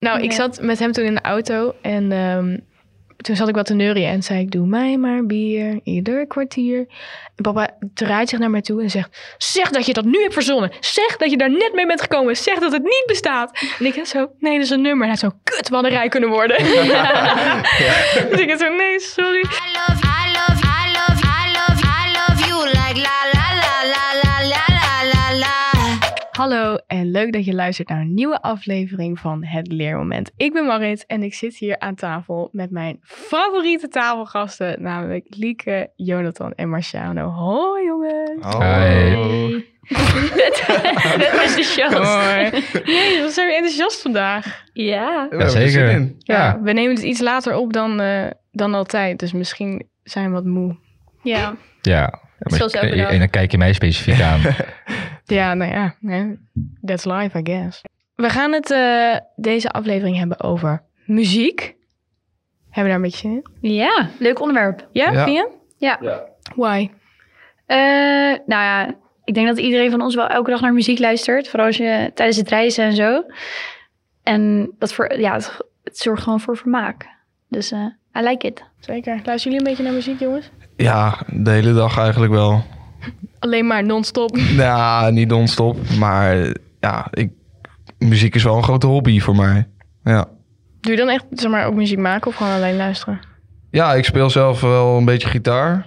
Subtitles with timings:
[0.00, 2.58] Nou, ik zat met hem toen in de auto en ehm,
[3.16, 6.78] toen zat ik wat te neurien en zei ik, doe mij maar bier, ieder kwartier.
[7.36, 10.32] En papa draait zich naar mij toe en zegt, zeg dat je dat nu hebt
[10.32, 10.70] verzonnen.
[10.80, 12.36] Zeg dat je daar net mee bent gekomen.
[12.36, 13.66] Zeg dat het niet bestaat.
[13.78, 15.02] En ik zo, nee, dat is een nummer.
[15.02, 16.56] En hij zo, kut, we hadden rij kunnen worden.
[18.30, 19.44] dus ik zo, nee, sorry.
[26.40, 30.30] Hallo en leuk dat je luistert naar een nieuwe aflevering van Het Leermoment.
[30.36, 35.90] Ik ben Marit en ik zit hier aan tafel met mijn favoriete tafelgasten, namelijk Lieke,
[35.96, 37.28] Jonathan en Marciano.
[37.28, 38.54] Hoi jongens!
[38.54, 39.64] Hoi.
[40.34, 40.64] Net
[41.32, 41.96] enthousiast.
[41.96, 42.44] Hoi.
[42.84, 44.64] Jezus, wat zijn we enthousiast vandaag.
[44.72, 45.28] Ja.
[45.30, 46.12] Ja, zeker.
[46.18, 46.60] Ja.
[46.62, 50.44] we nemen het iets later op dan, eh, dan altijd, dus misschien zijn we wat
[50.44, 50.76] moe.
[51.22, 51.56] Ja.
[51.80, 52.18] Ja.
[52.38, 54.40] En dan kijk je mij specifiek aan.
[55.30, 56.36] Ja, nou ja,
[56.84, 57.82] that's life, I guess.
[58.14, 61.60] We gaan het eh, deze aflevering hebben over muziek.
[62.70, 63.72] Hebben we daar een beetje zin in?
[63.74, 64.88] Ja, leuk onderwerp.
[64.92, 65.24] Ja, Ja.
[65.24, 65.50] vind je?
[65.76, 65.98] Ja.
[66.56, 66.90] Why?
[67.66, 67.76] Eh,
[68.46, 71.48] nou ja, ik denk dat iedereen van ons wel elke dag naar muziek luistert.
[71.48, 73.24] Vooral als je tijdens het reizen en zo.
[74.22, 77.08] En dat voor, ja, het, het zorgt gewoon voor vermaak.
[77.48, 77.86] Dus eh
[78.18, 78.64] I like it.
[78.78, 79.20] Zeker.
[79.24, 80.50] Luisteren jullie een beetje naar muziek, jongens?
[80.76, 82.62] Ja, de hele dag eigenlijk wel.
[83.38, 84.36] Alleen maar non-stop.
[84.36, 87.30] Ja, niet non-stop, maar ja, ik,
[87.98, 89.68] muziek is wel een grote hobby voor mij.
[90.04, 90.28] Ja.
[90.80, 93.20] Doe je dan echt zeg maar, ook muziek maken of gewoon alleen luisteren?
[93.70, 95.86] ja, ik speel zelf wel een beetje gitaar.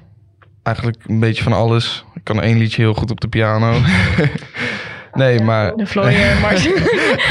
[0.63, 2.05] Eigenlijk een beetje van alles.
[2.15, 3.73] Ik kan één liedje heel goed op de piano.
[5.13, 5.75] nee, maar...
[5.75, 6.69] De Floyd Mars.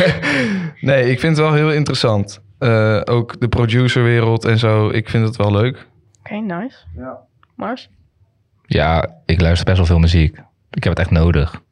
[0.80, 2.41] nee, ik vind het wel heel interessant.
[2.58, 5.86] Eh, ook de producerwereld en zo, ik vind het wel leuk.
[6.19, 6.77] Oké, nice.
[6.97, 7.19] Ja.
[7.56, 7.88] Mars?
[8.73, 10.37] Ja, ik luister best wel veel muziek.
[10.70, 11.62] Ik heb het echt nodig.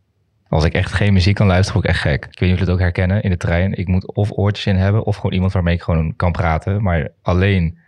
[0.49, 2.25] Als ik echt geen muziek kan luisteren, word ik echt gek.
[2.25, 3.73] Ik weet niet of jullie het ook herkennen in de trein.
[3.75, 6.83] Ik moet of oortjes in hebben, of gewoon iemand waarmee ik gewoon kan praten.
[6.83, 7.79] Maar alleen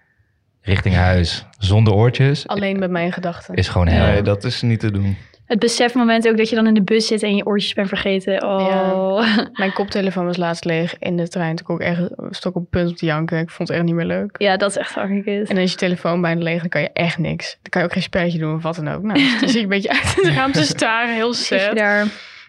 [0.61, 3.55] richting huis, zonder oortjes, Alleen met mijn gedachten.
[3.55, 4.07] is gewoon hel.
[4.07, 5.17] Nee, dat is niet te doen.
[5.53, 8.43] Het besefmoment ook dat je dan in de bus zit en je oortjes bent vergeten.
[8.43, 9.37] Oh.
[9.53, 11.57] Mijn koptelefoon was laatst leeg in de trein.
[11.57, 13.39] Toen kon ik echt stok op punt om te janken.
[13.39, 14.37] Ik vond het echt niet meer leuk.
[14.39, 14.93] Ja, dat is echt
[15.25, 15.51] kut.
[15.51, 17.59] En is je telefoon bijna leeg, dan kan je echt niks.
[17.63, 19.03] Dan kan je ook geen spelletje doen of wat dan ook.
[19.03, 21.77] Nou, dus dan je een beetje uit het raam te staren, heel sad.
[21.77, 22.07] daar.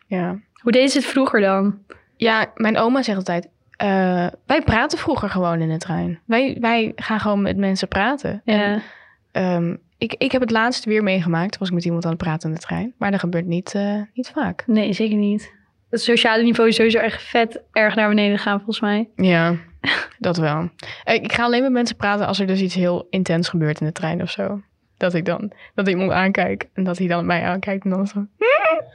[0.07, 0.39] Ja.
[0.61, 1.77] Hoe deed ze het vroeger dan?
[2.17, 6.19] ja, mijn oma zegt altijd, eh, wij praten vroeger gewoon in de trein.
[6.25, 8.41] Wij, wij gaan gewoon met mensen praten.
[8.45, 8.53] Ja.
[8.53, 8.81] En,
[9.31, 12.19] ehm, ik, ik heb het laatst weer meegemaakt, Toen was ik met iemand aan het
[12.19, 12.93] praten in de trein.
[12.97, 14.63] Maar dat gebeurt niet, eh, niet vaak.
[14.67, 15.53] Nee, zeker niet.
[15.89, 19.09] Het sociale niveau is sowieso echt vet erg naar beneden gaan, volgens mij.
[19.15, 19.55] Ja,
[20.19, 20.69] dat wel.
[21.03, 23.85] Eh, Ik ga alleen met mensen praten als er dus iets heel intens gebeurt in
[23.85, 24.61] de trein of zo.
[24.97, 28.25] Dat ik dan, dat iemand aankijk en dat hij dan mij aankijkt en dan zo...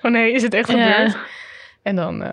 [0.02, 0.92] Oh nee, is het echt Ja.
[0.92, 1.18] gebeurd?
[1.82, 2.22] En dan...
[2.22, 2.32] eh,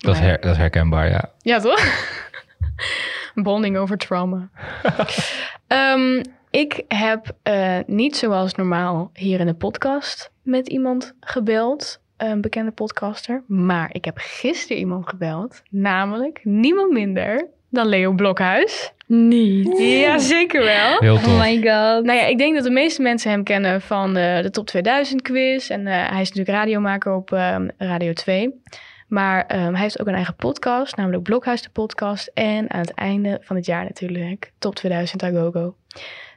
[0.00, 0.28] Dat, is nee.
[0.28, 1.30] her- dat is herkenbaar, ja.
[1.40, 1.80] Ja, toch?
[3.34, 4.48] Bonding over trauma.
[5.66, 6.22] Ehm,
[6.58, 12.00] ik heb eh, niet zoals normaal hier in de podcast met iemand gebeld.
[12.16, 13.42] Een bekende podcaster.
[13.46, 15.62] Maar ik heb gisteren iemand gebeld.
[15.70, 18.92] Namelijk niemand minder dan Leo Blokhuis.
[19.06, 19.78] Niet.
[19.78, 20.98] Ja, zeker wel.
[20.98, 21.38] Heel Oh tof.
[21.38, 22.04] my god.
[22.04, 25.22] Nou ja, ik denk dat de meeste mensen hem kennen van eh, de Top 2000
[25.22, 25.70] quiz.
[25.70, 28.60] En eh, hij is natuurlijk radiomaker op ehm, Radio 2.
[29.08, 32.30] Maar ehm, hij heeft ook een eigen podcast, namelijk Blokhuis de podcast.
[32.34, 35.74] En aan het einde van het jaar natuurlijk Top 2000 Agogo.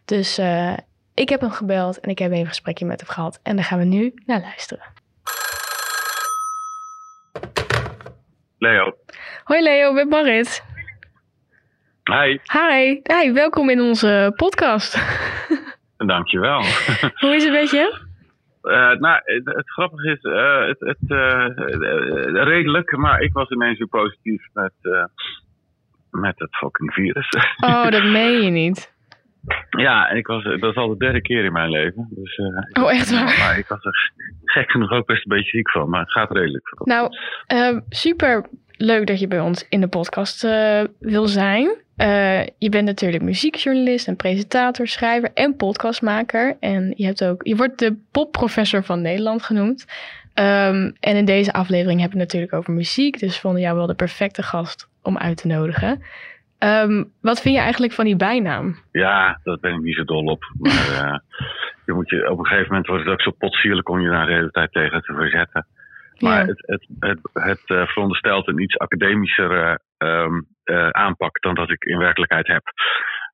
[0.06, 0.78] Dus eh,
[1.13, 3.39] ik heb hem gebeld en ik heb even een gesprekje met hem gehad.
[3.44, 4.85] En daar gaan we nu naar luisteren.
[8.57, 8.95] Leo.
[9.44, 10.63] Hoi Leo, met Marit.
[12.03, 15.01] Hi, Hi, hi, welkom in onze podcast.
[16.13, 16.62] dankjewel.
[17.22, 18.09] Hoe is het met je?
[18.62, 23.88] Eh nou, het, het grappige is, eh, het, het, redelijk, maar ik was ineens weer
[23.88, 24.73] positief met,
[26.09, 27.29] met het fucking virus.
[27.66, 28.89] Oh, dat meen je niet.
[29.69, 32.07] ja, en ik was, dat is al de derde keer in mijn leven.
[32.09, 33.38] Dus, eh, Oh, echt waar?
[33.40, 34.12] Maar ik was er
[34.44, 36.74] gek genoeg ook best een beetje ziek van, maar het gaat redelijk.
[36.84, 37.09] Nou,
[37.47, 38.46] eh, super
[38.78, 41.75] leuk dat je bij ons in de podcast eh, wil zijn.
[41.96, 46.57] Eh, je bent natuurlijk muziekjournalist en presentator, schrijver en podcastmaker.
[46.60, 49.86] En je, hebt ook, je wordt de popprofessor van Nederland genoemd.
[50.33, 53.19] Ehm, en in deze aflevering hebben we het natuurlijk over muziek.
[53.19, 56.01] Dus we vonden jou wel de perfecte gast om uit te nodigen.
[56.62, 58.75] Ehm, wat vind je eigenlijk van die bijnaam?
[58.92, 60.44] Ja, daar ben ik niet zo dol op.
[60.60, 61.18] Maar eh,
[61.86, 64.25] je moet je, op een gegeven moment wordt het ook zo potsierlijk om je daar
[64.25, 65.68] de hele tijd tegen te verzetten.
[66.19, 66.46] Maar Ja.
[66.46, 71.84] het, het, het, het eh, veronderstelt een iets academischer ehm, eh, aanpak dan dat ik
[71.84, 72.63] in werkelijkheid heb.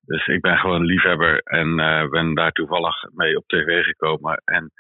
[0.06, 1.76] Dus ik ben gewoon een liefhebber en
[2.10, 4.42] ben daar toevallig mee op tv gekomen.
[4.46, 4.72] En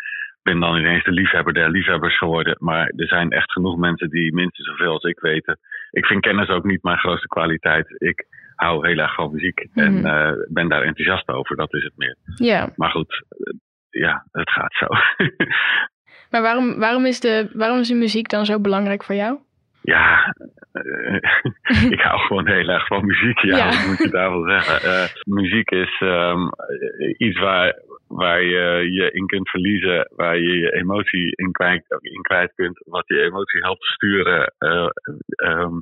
[0.44, 2.56] ben dan ineens de liefhebber der liefhebbers geworden.
[2.60, 5.60] Maar er zijn echt genoeg mensen die minstens zoveel als ik weten.
[5.92, 7.96] Ik vind kennis ook niet mijn grootste kwaliteit.
[7.98, 8.26] Ik
[8.56, 10.06] hou heel erg van muziek en Mhm.
[10.06, 11.56] eh, ben daar enthousiast over.
[11.56, 12.16] Dat is het meer.
[12.36, 13.54] Ja, Maar goed, eh,
[14.02, 14.88] ja, het gaat zo.
[16.32, 19.38] maar waarom, waarom, is de, waarom is de muziek dan zo belangrijk voor jou?
[19.82, 20.34] ja,
[20.72, 21.16] eh,
[21.92, 23.40] ik hou gewoon heel erg van muziek.
[23.40, 25.10] Ja, moet je daarvan zeggen?
[25.24, 27.76] Muziek is ehm, eh, iets waar,
[28.08, 32.82] waar je je in kunt verliezen, waar je je emotie in kwijt, in kwijt kunt,
[32.86, 34.90] wat je emotie helpt sturen, eh,
[35.36, 35.80] ehm,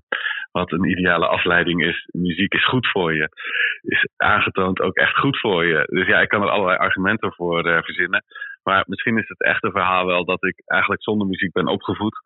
[0.51, 2.07] wat een ideale afleiding is.
[2.11, 3.29] Muziek is goed voor je,
[3.81, 5.83] is aangetoond ook echt goed voor je.
[5.89, 8.23] Dus ja, ik kan er allerlei argumenten voor eh, verzinnen.
[8.63, 12.19] Maar misschien is het echte verhaal wel dat ik eigenlijk zonder muziek ben opgevoed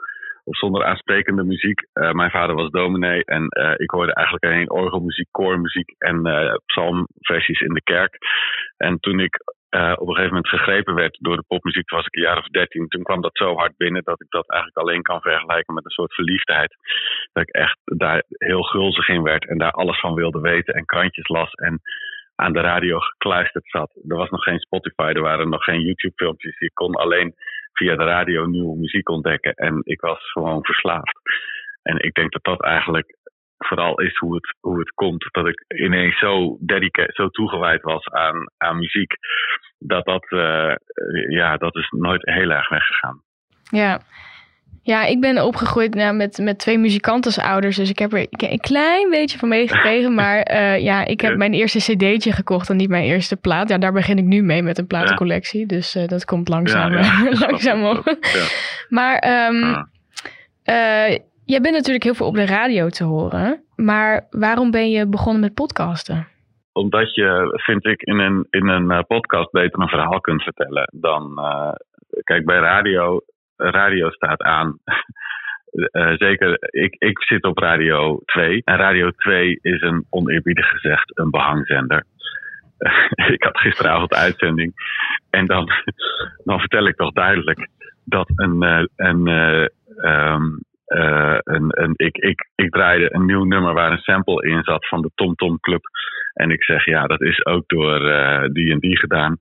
[0.44, 1.88] of zonder aansprekende muziek.
[1.94, 3.44] Eh, mijn vader was dominee en
[3.78, 8.18] ik hoorde eigenlijk alleen orgelmuziek, koormuziek en eh, psalmversies in de kerk.
[8.78, 9.38] En toen ik
[9.70, 12.38] eh, op een gegeven moment gegrepen werd door de popmuziek, toen was ik een jaar
[12.38, 12.88] of dertien.
[12.88, 15.92] Toen kwam dat zo hard binnen dat ik dat eigenlijk alleen kan vergelijken met een
[15.92, 16.76] soort verliefdheid.
[17.32, 20.86] Dat ik echt daar heel gulzig in werd en daar alles van wilde weten en
[20.86, 21.82] krantjes las en
[22.36, 23.92] aan de radio gekluisterd zat.
[24.08, 26.60] Er was nog geen Spotify, er waren nog geen YouTube-filmpjes.
[26.60, 27.36] Je kon alleen
[27.74, 29.54] via de radio nieuwe muziek ontdekken.
[29.54, 31.20] En ik was gewoon verslaafd.
[31.82, 33.18] En ik denk dat dat eigenlijk
[33.68, 35.28] vooral is hoe het, hoe het komt.
[35.32, 39.14] Dat ik ineens zo dedicated, zo toegewijd was aan, aan muziek.
[39.80, 40.76] Dat dat, eh,
[41.30, 43.22] ja, dat is nooit heel erg weggegaan.
[43.64, 44.00] Ja.
[44.84, 47.76] Ja, ik ben opgegroeid nou, met, met twee muzikanten als ouders.
[47.76, 50.14] Dus ik heb er een klein beetje van meegekregen.
[50.14, 53.70] maar eh, ja, ik heb mijn eerste cd'tje gekocht en niet mijn eerste plaat.
[53.70, 55.66] Ja, daar begin ik nu mee met een platencollectie.
[55.66, 57.40] Dus eh, dat komt langzaam, Ja, ja.
[57.48, 58.06] langzaam op.
[58.06, 58.46] Ja.
[58.90, 59.84] Maar ehm.
[61.50, 63.64] Jij bent natuurlijk heel veel op de radio te horen.
[63.76, 66.28] Maar waarom ben je begonnen met podcasten?
[66.72, 70.90] Omdat je, vind ik, in een, in een eh, podcast beter een verhaal kunt vertellen
[70.96, 71.38] dan.
[71.38, 71.72] eh,
[72.24, 73.22] kijk, bij radio,
[73.56, 74.78] radio staat aan.
[75.92, 78.62] Eh, zeker, ik, ik zit op Radio 2.
[78.66, 82.04] En Radio 2 is een oneerbiedig gezegd een behangzender.
[83.36, 84.74] ik had gisteravond uitzending.
[85.30, 85.70] En dan,
[86.50, 87.68] dan vertel ik toch duidelijk
[88.04, 88.90] dat een.
[88.96, 89.66] een eh,
[91.44, 95.02] een, een, ik, ik, ik draaide een nieuw nummer waar een sample in zat van
[95.02, 95.82] de Tom Tom Club.
[96.34, 99.38] En ik zeg, ja, dat is ook door eh, die en die gedaan.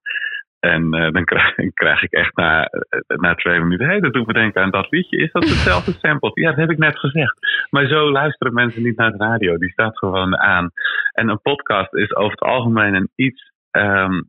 [0.61, 2.71] En eh, dan krijg, krijg ik echt na,
[3.06, 5.17] na twee minuten, hé, hey, dat doet me denken aan dat liedje.
[5.17, 6.31] Is dat hetzelfde sample?
[6.35, 7.39] Ja, dat heb ik net gezegd.
[7.71, 9.56] Maar zo luisteren mensen niet naar de radio.
[9.56, 10.71] Die staat gewoon aan.
[11.12, 14.23] En een podcast is over het algemeen een iets, ehm,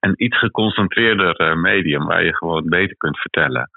[0.00, 3.70] een iets geconcentreerder medium waar je gewoon beter kunt vertellen.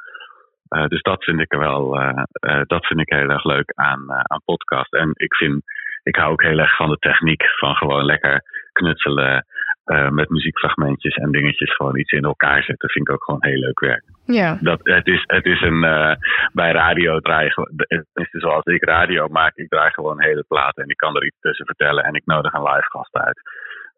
[0.71, 3.71] Eh, dus dat vind ik er wel, eh, eh, dat vind ik heel erg leuk
[3.75, 4.93] aan, aan podcast.
[4.93, 5.63] En ik vind,
[6.03, 8.41] ik hou ook heel erg van de techniek van gewoon lekker
[8.71, 9.45] knutselen
[10.09, 12.89] met muziekfragmentjes en dingetjes gewoon iets in elkaar zetten.
[12.89, 14.03] Vind ik ook gewoon heel leuk werk.
[14.25, 15.81] Ja, Dat, het, is, het is een,
[16.53, 20.83] bij radio draai je gewoon, tenminste zoals ik radio maak, ik draai gewoon hele platen
[20.83, 23.41] en ik kan er iets tussen vertellen en ik nodig een live gast uit.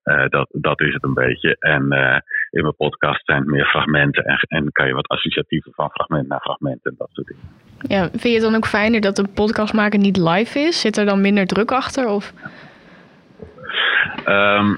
[0.04, 1.56] Eh, dat, dat is het een beetje.
[1.60, 2.18] En eh,
[2.50, 6.28] in mijn podcast zijn het meer fragmenten en, en kan je wat associatieven van fragment
[6.28, 7.44] naar fragment en dat soort dingen.
[7.80, 8.10] ja.
[8.10, 10.82] Vind je het dan ook fijner dat een podcast maken niet live is?
[10.82, 12.08] Zit er dan minder druk achter?
[12.08, 12.34] Of?
[14.26, 14.76] Ehm,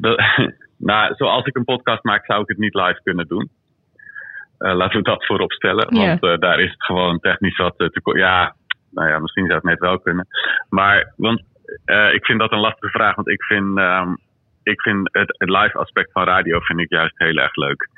[0.00, 0.20] dat-
[0.90, 3.50] nou, zoals ik een podcast maak, zou ik het niet live kunnen doen.
[4.58, 5.94] Eh, laten we dat voorop stellen.
[6.20, 8.54] Want daar is het gewoon technisch wat te Ja,
[8.90, 10.26] nou ja, misschien zou het net wel kunnen.
[10.68, 11.42] Maar, want
[11.84, 13.14] eh, ik vind dat een lastige vraag.
[13.14, 14.14] Want ik vind, ehm,
[14.62, 17.88] ik vind het, het live aspect van radio vind ik juist heel erg leuk.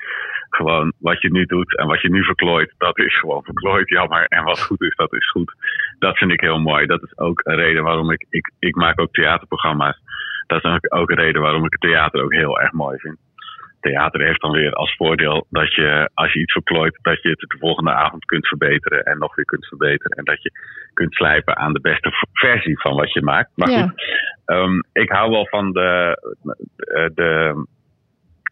[0.50, 4.24] Gewoon wat je nu doet en wat je nu verklooit, dat is gewoon verklooid, jammer.
[4.28, 5.54] En wat goed is, dat is goed.
[5.98, 6.86] Dat vind ik heel mooi.
[6.86, 9.98] Dat is ook een reden waarom ik, ik, ik maak ook theaterprogramma's.
[10.46, 13.18] Dat is ook- ook een reden waarom ik het theater ook heel erg mooi vind.
[13.80, 17.38] Theater heeft dan weer als voordeel dat je, als je iets verklooit, dat je het
[17.38, 20.16] de volgende avond kunt verbeteren en nog weer kunt verbeteren.
[20.16, 20.50] En dat je
[20.94, 23.50] kunt slijpen aan de beste versie van wat je maakt.
[23.54, 23.82] Maar Ja.
[23.82, 24.02] goed,
[24.44, 26.16] ehm, ik hou wel van de,
[26.76, 27.54] eh, de,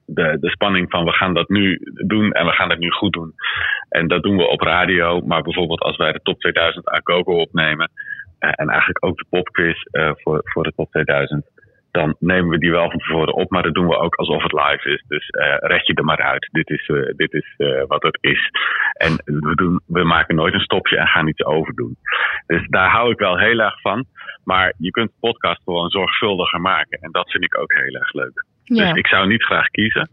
[0.06, 3.12] de, de spanning van we gaan dat nu doen en we gaan het nu goed
[3.12, 3.34] doen.
[3.88, 7.40] En dat doen we op radio, maar bijvoorbeeld als wij de top 2000 aan Gogo
[7.40, 7.90] opnemen
[8.38, 11.46] eh, en eigenlijk ook de popquiz eh, voor, voor de top 2000,
[11.90, 14.52] dan nemen we die wel van tevoren op, maar dat doen we ook alsof het
[14.52, 15.04] live is.
[15.08, 16.48] Dus eh red je er maar uit.
[16.52, 18.50] Dit is, eh, dit is eh, wat het is.
[18.92, 21.96] En we, doen, we maken nooit een stopje en gaan iets overdoen.
[22.46, 24.04] Dus daar hou ik wel heel erg van.
[24.44, 26.98] Maar je kunt de podcast gewoon zorgvuldiger maken.
[27.00, 28.44] En dat vind ik ook heel erg leuk.
[28.64, 28.88] Ja.
[28.88, 30.08] Dus ik zou niet graag kiezen.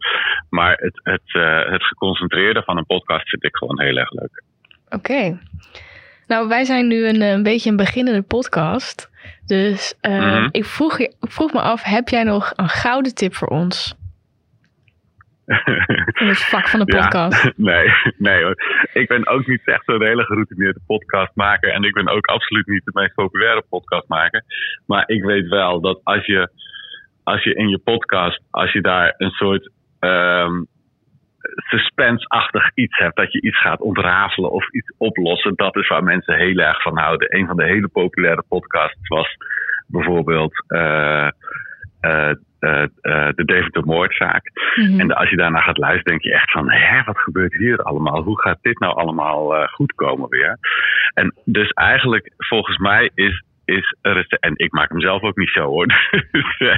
[0.49, 1.33] Maar het, het,
[1.71, 4.43] het geconcentreerde van een podcast vind ik gewoon heel erg leuk.
[4.89, 5.37] Oké.
[6.27, 9.09] Nou, wij zijn nu een, een beetje een beginnende podcast.
[9.45, 10.47] Dus eh, Mhm.
[10.51, 13.95] ik, vroeg, ik vroeg me af, heb jij nog een gouden tip voor ons?
[16.21, 17.01] In het vak van de Ja.
[17.01, 17.51] podcast.
[17.71, 18.55] nee, nee hoor.
[18.93, 21.71] Ik ben ook niet echt zo'n hele geroutineerde podcastmaker.
[21.71, 24.43] En ik ben ook absoluut niet de meest populaire podcastmaker.
[24.85, 26.49] Maar ik weet wel dat als je,
[27.23, 30.63] als je in je podcast, als je daar een soort ehm
[31.55, 36.37] suspense-achtig iets hebt, dat je iets gaat ontrafelen of iets oplossen, dat is waar mensen
[36.37, 37.37] heel erg van houden.
[37.37, 39.35] Een van de hele populaire podcasts was
[39.87, 41.27] bijvoorbeeld eh,
[41.99, 42.33] eh,
[43.35, 44.51] de Deventer moordzaak.
[44.75, 44.99] Mhm.
[44.99, 48.21] En als je daarna gaat luisteren, denk je echt van, hè, wat gebeurt hier allemaal?
[48.21, 50.57] Hoe gaat dit nou allemaal goed komen weer?
[51.13, 55.37] En dus eigenlijk, volgens mij is, is een recept, en ik maak hem zelf ook
[55.37, 55.85] niet zo hoor,
[56.31, 56.75] Dus, eh,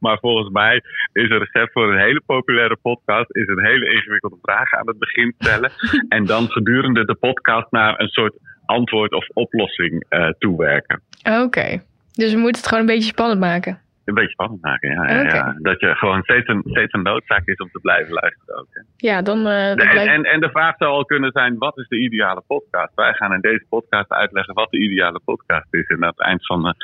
[0.00, 0.76] maar volgens mij
[1.12, 4.98] is een recept voor een hele populaire podcast, is een hele ingewikkelde vraag aan het
[4.98, 5.70] begin stellen.
[6.08, 8.34] en dan gedurende de podcast naar een soort
[8.66, 11.00] antwoord of oplossing eh, toewerken.
[11.42, 11.82] Oké.
[12.12, 13.78] Dus we moeten het gewoon een beetje spannend maken.
[14.04, 15.22] Een beetje spannend maken, ja.
[15.22, 15.56] ja.
[15.58, 18.66] Dat je gewoon steeds een, steeds een noodzaak is om te blijven luisteren ook.
[18.70, 18.80] hè.
[18.96, 21.88] Ja, dan, eh, dan En, en, en de vraag zou al kunnen zijn: wat is
[21.88, 22.94] de ideale podcast?
[22.94, 25.86] Wij gaan in deze podcast uitleggen wat de ideale podcast is.
[25.86, 26.74] En aan het eind van, de,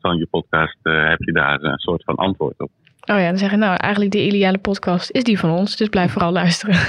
[0.00, 2.70] van je podcast eh, heb je daar een soort van antwoord op.
[3.10, 5.76] Oh ja, dan zeggen nou eigenlijk de ideale podcast is die van ons.
[5.76, 6.76] Dus blijf vooral luisteren.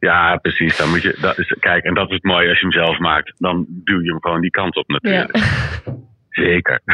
[0.00, 0.76] Ja, precies.
[0.76, 2.98] Dan moet je, dat is, kijk, en dat is het mooie als je hem zelf
[2.98, 3.32] maakt.
[3.36, 5.28] Dan duw je hem gewoon die kant op Ja.
[6.30, 6.80] Zeker.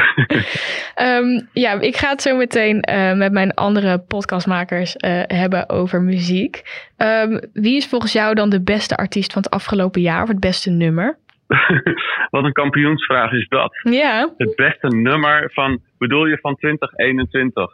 [0.95, 6.03] Ehm, ja, ik ga het zo meteen eh, met mijn andere podcastmakers eh, hebben over
[6.03, 6.63] muziek.
[6.97, 10.41] Ehm, wie is volgens jou dan de beste artiest van het afgelopen jaar of het
[10.41, 11.19] beste nummer?
[12.31, 13.79] Wat een kampioensvraag is dat.
[13.83, 17.71] Ja, Het beste nummer van, bedoel je van 2021?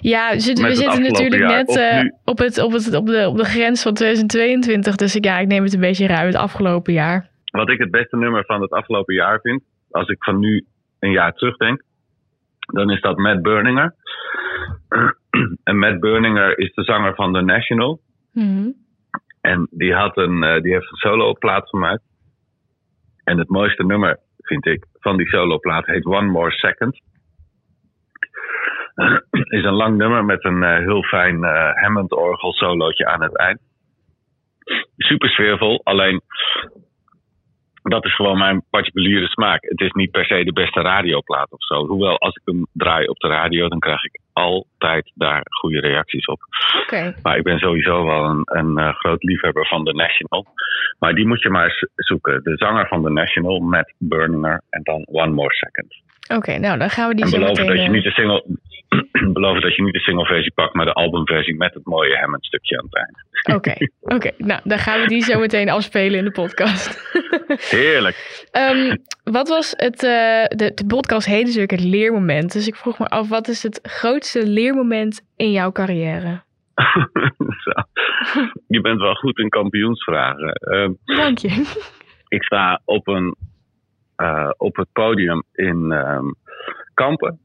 [0.00, 3.36] ja we zitten, we natuurlijk jaar, net eh, op, het, op, het, op, de, op
[3.36, 4.96] de grens van 2022.
[4.96, 7.28] Dus ik, ja, ik neem het een beetje ruim het afgelopen jaar.
[7.50, 9.62] Wat ik het beste nummer van het afgelopen jaar vind,
[9.96, 10.66] als ik van nu
[10.98, 11.82] een jaar terugdenk,
[12.58, 13.94] dan is dat Matt Berninger.
[15.64, 18.00] En Matt Berninger is de zanger van The National.
[18.32, 18.70] Mhm.
[19.40, 22.02] En die, had een, eh, die heeft een solo-plaat gemaakt.
[23.24, 27.00] En het mooiste nummer, vind ik, van die solo-plaat heet One More Second.
[29.58, 33.60] is een lang nummer met een eh, heel fijn eh, Hammond-orgel solootje aan het eind.
[34.96, 36.20] Super sfeervol, alleen
[37.90, 39.62] dat is gewoon mijn particuliere smaak.
[39.62, 41.86] Het is niet per se de beste radioplaat of zo.
[41.86, 46.26] Hoewel, als ik hem draai op de radio, dan krijg ik altijd daar goede reacties
[46.26, 46.40] op.
[46.82, 50.46] Oké, Maar ik ben sowieso wel een, een eh, groot liefhebber van The National.
[50.98, 52.42] Maar die moet je maar eens zoeken.
[52.42, 54.62] De zanger van The National, Matt Berninger.
[54.70, 56.05] En dan One More Second.
[56.28, 57.76] Oké, nou dan gaan we die en zo beloven meteen...
[57.76, 58.44] dat, je eh, niet de single,
[59.38, 62.78] beloven dat je niet de singleversie pakt, maar de albumversie met het mooie Hammond stukje
[62.78, 63.24] aan het eind.
[63.56, 64.30] Oké, oké.
[64.38, 67.12] Nou, dan gaan we die zo meteen afspelen in de podcast.
[67.70, 68.46] Heerlijk.
[68.50, 72.52] Ehm, wat was het, eh, de, de podcast heet natuurlijk het leermoment.
[72.52, 76.44] Dus ik vroeg me af, wat is het grootste leermoment in jouw carrière?
[77.64, 77.70] Zo.
[78.66, 80.52] Je bent wel goed in kampioensvragen.
[80.52, 81.48] Ehm, Dank je.
[82.28, 83.36] ik sta op, een,
[84.16, 86.26] eh, op het podium in ehm,
[86.94, 87.38] Kampen.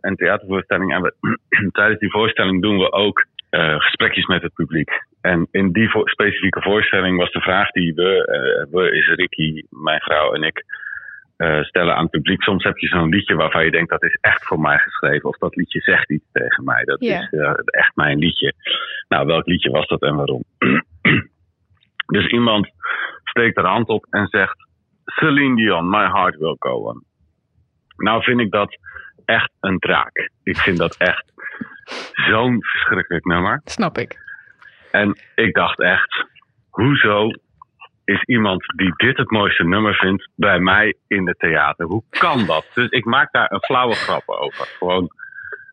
[0.00, 0.92] Een theatervoorstelling.
[0.94, 1.38] En we,
[1.72, 4.90] tijdens die voorstelling doen we ook eh, gesprekjes met het publiek.
[5.20, 9.62] En in die vo- specifieke voorstelling was de vraag die we, eh, we is Ricky,
[9.70, 10.64] mijn vrouw en ik,
[11.62, 12.42] stellen aan het publiek.
[12.42, 15.28] Soms heb je zo'n liedje waarvan je denkt dat is echt voor mij geschreven.
[15.28, 16.84] Of dat liedje zegt iets tegen mij.
[16.84, 17.28] Dat is
[17.64, 18.52] echt mijn liedje.
[19.08, 20.44] Nou, welk liedje was dat en waarom?
[22.16, 22.68] dus iemand
[23.24, 24.56] steekt haar hand op en zegt...
[25.04, 27.04] Celine Dion, My Heart Will Go On.
[27.96, 28.78] Nou vind ik dat
[29.24, 30.30] echt een draak.
[30.42, 31.32] Ik vind dat echt
[32.12, 33.60] zo'n verschrikkelijk nummer.
[33.64, 34.20] Snap ik.
[34.90, 36.26] En ik dacht echt,
[36.70, 37.30] hoezo
[38.04, 41.86] is iemand die dit het mooiste nummer vindt bij mij in het theater?
[41.86, 42.70] Hoe kan dat?
[42.74, 44.66] Dus ik maak daar een flauwe grap over.
[44.78, 45.08] Gewoon,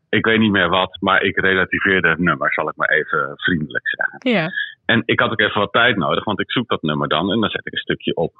[0.10, 3.88] ik weet niet meer wat, maar ik relativeerde het nummer, zal ik maar even vriendelijk
[3.88, 4.32] zeggen.
[4.32, 4.52] Ja.
[4.86, 7.40] En ik had ook even wat tijd nodig, want ik zoek dat nummer dan en
[7.40, 8.34] dan zet ik een stukje op.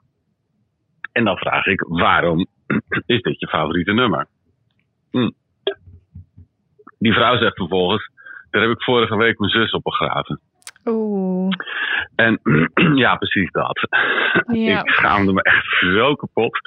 [1.12, 2.48] En dan vraag ik, waarom
[3.06, 4.28] is dit je favoriete nummer?
[5.12, 5.30] Hm.
[7.00, 8.12] Die vrouw zegt vervolgens,
[8.50, 10.40] daar heb ik vorige week mijn zus op begraven.
[10.86, 11.56] Oeh.
[12.16, 12.40] En
[13.04, 13.80] ja, precies dat.
[14.54, 14.80] Ja.
[14.80, 16.60] Ik schaamde me echt zo kapot.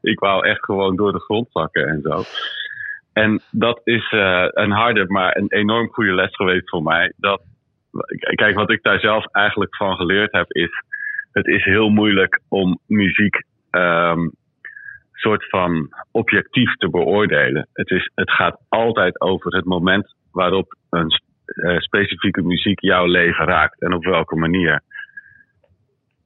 [0.00, 2.22] Ik wou echt gewoon door de grond zakken en zo.
[3.12, 7.12] En dat is eh, een harde, maar een enorm goede les geweest voor mij.
[7.16, 7.42] Dat,
[8.34, 10.70] kijk, wat ik daar zelf eigenlijk van geleerd heb, is:
[11.32, 13.44] het is heel moeilijk om muziek
[13.76, 14.28] ehm
[15.26, 17.68] soort van objectief te beoordelen.
[17.72, 21.10] Het, is, het gaat altijd over het moment waarop een
[21.44, 24.74] eh, specifieke muziek jouw leven raakt en op welke manier.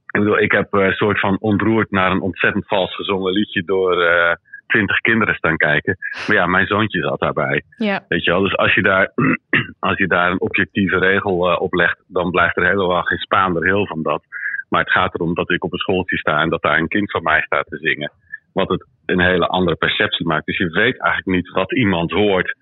[0.06, 3.62] Ik bedoel, ik heb eh, een soort van ontroerd naar een ontzettend vals gezongen liedje
[3.64, 4.34] door, eh,
[4.70, 5.96] twintig kinderen staan kijken.
[6.26, 7.62] Maar ja, mijn zoontje zat daarbij.
[7.76, 9.12] Ja, Weet je wel, dus als je daar,
[9.88, 13.64] als je daar een objectieve regel eh, op legt, dan blijft er helemaal geen Spaander
[13.64, 14.22] heel van dat.
[14.70, 17.10] Maar het gaat erom dat ik op een schooltje sta en dat daar een kind
[17.10, 18.12] van mij staat te zingen.
[18.52, 20.46] Wat het een hele andere perceptie maakt.
[20.46, 22.54] Dus je weet eigenlijk niet wat iemand hoort.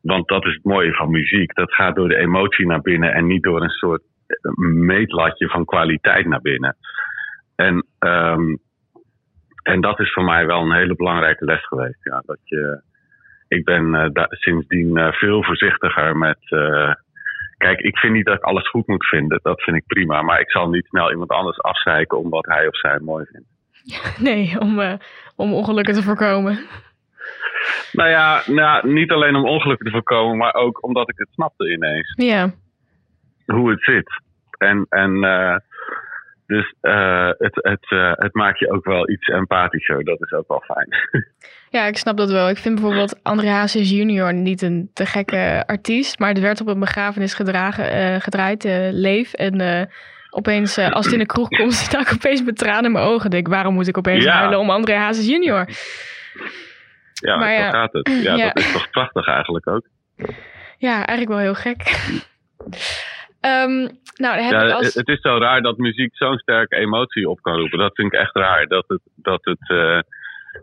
[0.00, 1.54] Want dat is het mooie van muziek.
[1.54, 5.64] Dat gaat door de emotie naar binnen en niet door een soort eh, meetlatje van
[5.64, 6.76] kwaliteit naar binnen.
[7.56, 8.56] En, ehm,
[9.62, 12.04] en dat is voor mij wel een hele belangrijke les geweest.
[12.04, 12.82] Ja, dat je,
[13.48, 16.38] ik ben eh, sindsdien eh, veel voorzichtiger met.
[17.62, 19.40] Kijk, ik vind niet dat ik alles goed moet vinden.
[19.42, 20.22] Dat vind ik prima.
[20.22, 23.48] Maar ik zal niet snel iemand anders afzeiken om wat hij of zij mooi vindt.
[24.28, 24.94] nee, om, eh,
[25.36, 26.58] om ongelukken te voorkomen.
[27.92, 31.72] Nou ja, nou, niet alleen om ongelukken te voorkomen, maar ook omdat ik het snapte
[31.72, 32.12] ineens.
[32.16, 32.50] Ja,
[33.46, 34.22] Hoe het zit.
[34.58, 35.56] En, en eh,
[36.52, 40.04] dus eh, het, het, eh, het maakt je ook wel iets empathischer.
[40.04, 40.88] Dat is ook wel fijn.
[41.70, 42.48] ja, ik snap dat wel.
[42.48, 46.18] Ik vind bijvoorbeeld André Hazes junior niet een te gekke artiest.
[46.18, 49.32] Maar het werd op een begrafenis gedragen, eh, gedraaid, leef.
[49.32, 49.88] En
[50.30, 53.30] opeens, als het in de kroeg komt, sta ik opeens met tranen in mijn ogen.
[53.30, 54.32] Denk, waarom moet ik opeens Ja.
[54.36, 55.66] huilen om André Hazes junior?
[57.12, 57.70] Ja, Maar ja.
[57.70, 58.10] gaat het.
[58.22, 58.44] Ja, Ja.
[58.46, 59.86] dat is toch prachtig eigenlijk ook.
[60.78, 61.82] Ja, eigenlijk wel heel gek.
[63.42, 64.94] Ehm, nou, heb Ja, ik als...
[64.94, 67.78] het- is zo raar dat muziek zo'n sterke emotie op kan roepen.
[67.78, 68.66] Dat vind ik echt raar.
[68.66, 69.98] Dat, het, dat, het, eh,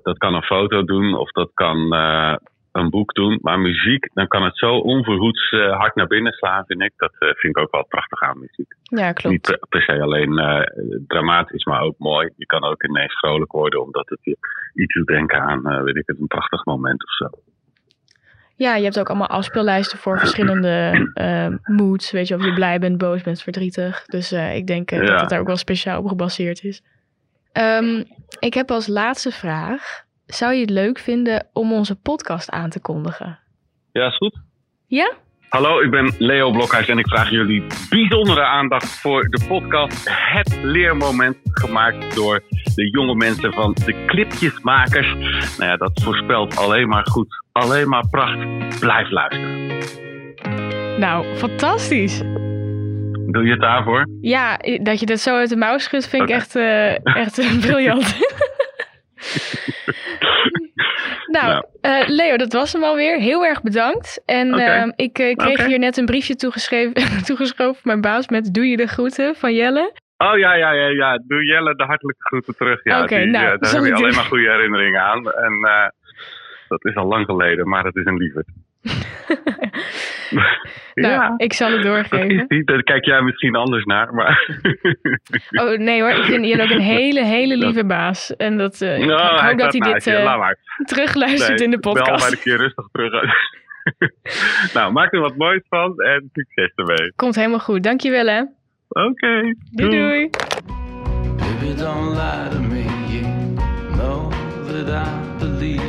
[0.04, 2.36] dat kan een foto doen of dat kan eh,
[2.72, 3.40] een boek doen.
[3.42, 6.94] Maar muziek, dan kan het zo onverhoeds eh, hard naar binnen slaan, vind ik.
[6.98, 8.74] Dat vind ik ook wel prachtig aan muziek.
[8.84, 9.36] Ja, klopt.
[9.36, 10.34] Niet per, per se alleen
[11.08, 12.30] dramatisch, maar ook mooi.
[12.38, 14.38] Je kan ook ineens vrolijk worden omdat het je
[14.74, 17.28] iets doet denken aan, weet ik het, een prachtig moment of zo.
[18.60, 22.12] Ja, je hebt ook allemaal afspeellijsten voor verschillende eh, moods.
[22.12, 24.04] Weet je, of je blij bent, boos bent, verdrietig.
[24.06, 25.06] Dus eh, ik denk eh, Ja.
[25.06, 26.82] dat het daar ook wel speciaal op gebaseerd is.
[27.52, 28.04] Ehm,
[28.40, 30.04] ik heb als laatste vraag.
[30.26, 33.40] Zou je het leuk vinden om onze podcast aan te kondigen?
[33.92, 34.36] Ja, is goed.
[34.88, 35.14] Ja?
[35.50, 40.60] Hallo, ik ben Leo Blokhuis en ik vraag jullie bijzondere aandacht voor de podcast Het
[40.64, 42.44] Leermoment, gemaakt door
[42.76, 45.14] de jonge mensen van de Clipjesmakers.
[45.58, 47.28] Nou ja, dat voorspelt alleen maar goed,
[47.60, 48.38] alleen maar pracht.
[48.80, 49.68] Blijf luisteren.
[51.00, 52.22] Nou, fantastisch.
[53.32, 54.08] Doe je het daarvoor?
[54.22, 57.60] Ja, dat je dit zo uit de mouw schudt, vind ik echt, eh, echt eh,
[57.68, 58.18] briljant.
[61.32, 61.64] nou, Nou.
[61.82, 63.18] eh, Leo, dat was hem alweer.
[63.20, 64.22] Heel erg bedankt.
[64.26, 66.94] En ehm, ik kreeg hier net een briefje toegeschreven,
[67.26, 69.92] toegeschoven van mijn baas met doe je de groeten van Jelle.
[70.18, 71.22] Oh ja, ja, ja, ja.
[71.28, 72.84] Doe Jelle de hartelijke groeten terug.
[72.84, 75.32] Ja, Oké, die, nou, daar heb je alleen maar goede herinneringen aan.
[75.32, 75.54] En
[76.70, 78.48] dat is al lang geleden, maar het is een lieverd.
[80.94, 82.66] Nou, ik zal het dat is doorgeven.
[82.66, 84.44] Daar kijk jij misschien anders naar, maar...
[85.62, 88.36] Oh nee hoor, ik vind Jelle ook een hele, hele lieve baas.
[88.36, 90.58] En dat, eh, ik Nou, hoop dat hij dit eh, maar.
[90.86, 92.32] terugluistert Nee, in de Bel maar podcast.
[92.32, 93.12] een keer rustig terug.
[94.74, 97.14] nou, maak er wat moois van en succes ermee.
[97.16, 97.84] Komt helemaal goed.
[97.84, 98.42] Dankjewel hè.
[98.88, 99.56] Oké.
[99.72, 100.30] Doei doei.
[101.38, 102.86] Baby, don't lie to me.
[103.08, 103.56] You
[103.92, 104.32] know
[104.68, 105.89] that I believe you.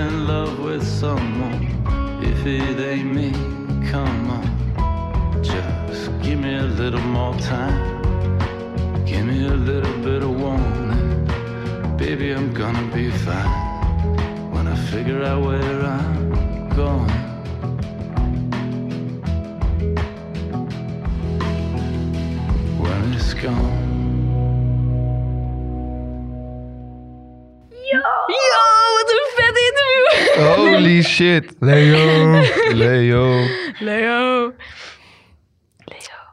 [0.00, 1.62] in love with someone.
[2.22, 3.30] If it ain't me,
[3.90, 5.42] come on.
[5.42, 7.78] Just give me a little more time.
[9.04, 11.26] Give me a little bit of warning.
[11.98, 13.54] Baby, I'm gonna be fine
[14.52, 17.16] when I figure out where I'm going.
[22.82, 23.78] When it's gone.
[27.92, 29.39] Yo, vet interview.
[30.38, 31.54] Holy shit.
[31.58, 32.40] Leo.
[32.72, 33.46] Leo.
[33.78, 34.52] Leo.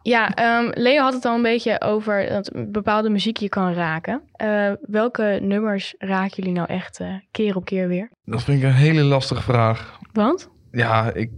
[0.08, 4.22] Ja, ehm, Leo had het al een beetje over dat bepaalde muziek je kan raken.
[4.32, 8.10] Eh, welke nummers raken jullie nou echt eh, keer op keer weer?
[8.26, 10.00] Dat vind ik een hele lastige vraag.
[10.14, 10.50] Want?
[10.72, 11.32] Ja, ik,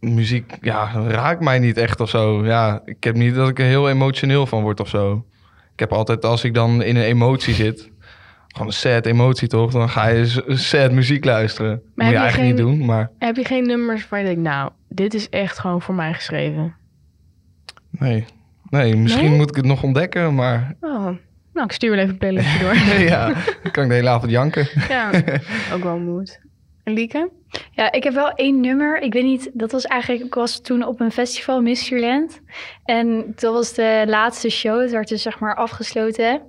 [0.00, 2.44] muziek ja, raakt mij niet echt of zo.
[2.44, 5.24] Ja, ik heb niet dat ik er heel emotioneel van word of zo.
[5.72, 7.91] Ik heb altijd, als ik dan in een emotie zit,
[8.52, 11.70] gewoon een sad emotie toch, dan ga je sad muziek luisteren.
[11.70, 14.70] Moet je eigenlijk geen- niet doen, maar Heb je geen nummers waar je denkt, nou,
[14.88, 16.74] dit is echt gewoon voor mij geschreven?
[17.90, 18.24] nee.
[18.70, 19.36] Nee, misschien Nee?
[19.36, 21.08] moet ik het nog ontdekken, maar Oh,
[21.52, 22.74] nou, ik stuur wel even een playlistje door.
[23.12, 23.26] ja,
[23.62, 24.68] dan kan ik de hele avond janken.
[24.88, 25.10] ja,
[25.72, 26.40] ook wel moed.
[26.82, 27.30] En Lieke?
[27.74, 29.00] Ja, ik heb wel één nummer.
[29.00, 32.40] Ik weet niet, dat was eigenlijk, ik was toen op een festival, Mysteryland.
[32.84, 34.80] En dat was de laatste show.
[34.80, 36.42] Het werd dus zeg maar afgesloten.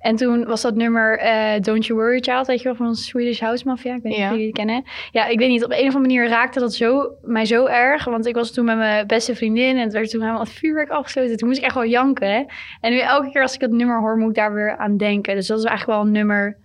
[0.00, 3.40] En toen was dat nummer eh, Don't You Worry Child, weet je wel, van Swedish
[3.40, 3.94] House Mafia.
[3.94, 4.24] Ik weet niet Ja.
[4.24, 4.84] of jullie die kennen.
[5.10, 8.04] Ja, ik weet niet, op een of andere manier raakte dat zo, mij zo erg.
[8.04, 10.90] Want ik was toen met mijn beste vriendin en het werd toen helemaal het vuurwerk
[10.90, 11.36] afgesloten.
[11.36, 12.28] Toen moest ik echt wel janken.
[12.28, 12.44] Hè?
[12.80, 15.34] En nu elke keer als ik dat nummer hoor, moet ik daar weer aan denken.
[15.34, 16.56] Dus dat is eigenlijk wel een nummer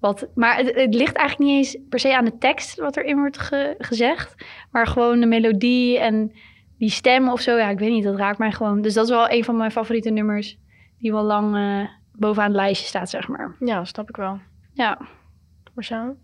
[0.00, 3.16] Wat, maar het, het ligt eigenlijk niet eens per se aan de tekst wat erin
[3.18, 4.34] wordt ge- gezegd.
[4.70, 6.32] Maar gewoon de melodie en
[6.78, 7.56] die stem of zo.
[7.56, 8.80] Ja, ik weet niet, dat raakt mij gewoon.
[8.82, 10.58] Dus dat is wel een van mijn favoriete nummers.
[10.98, 13.54] Die wel lang eh, bovenaan het lijstje staat, zeg maar.
[13.60, 14.40] Ja, snap ik wel.
[14.72, 14.98] Ja,
[15.74, 16.16] Marcel?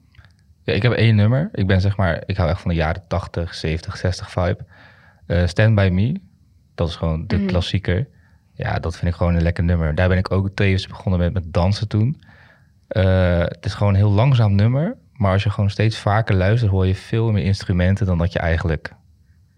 [0.62, 1.48] Ja, ik heb één nummer.
[1.52, 4.58] Ik ben zeg maar, ik hou echt van de jaren 80, 70, 60 vibe.
[5.26, 6.20] Eh, Stand By Me.
[6.74, 7.46] Dat is gewoon de Mhm.
[7.46, 8.08] klassieker.
[8.54, 9.94] Ja, dat vind ik gewoon een lekker nummer.
[9.94, 12.22] Daar ben ik ook tevens begonnen met, met dansen toen.
[12.88, 14.96] Eh, het is gewoon een heel langzaam nummer.
[15.12, 18.38] Maar als je gewoon steeds vaker luistert, hoor je veel meer instrumenten dan dat je
[18.38, 18.92] eigenlijk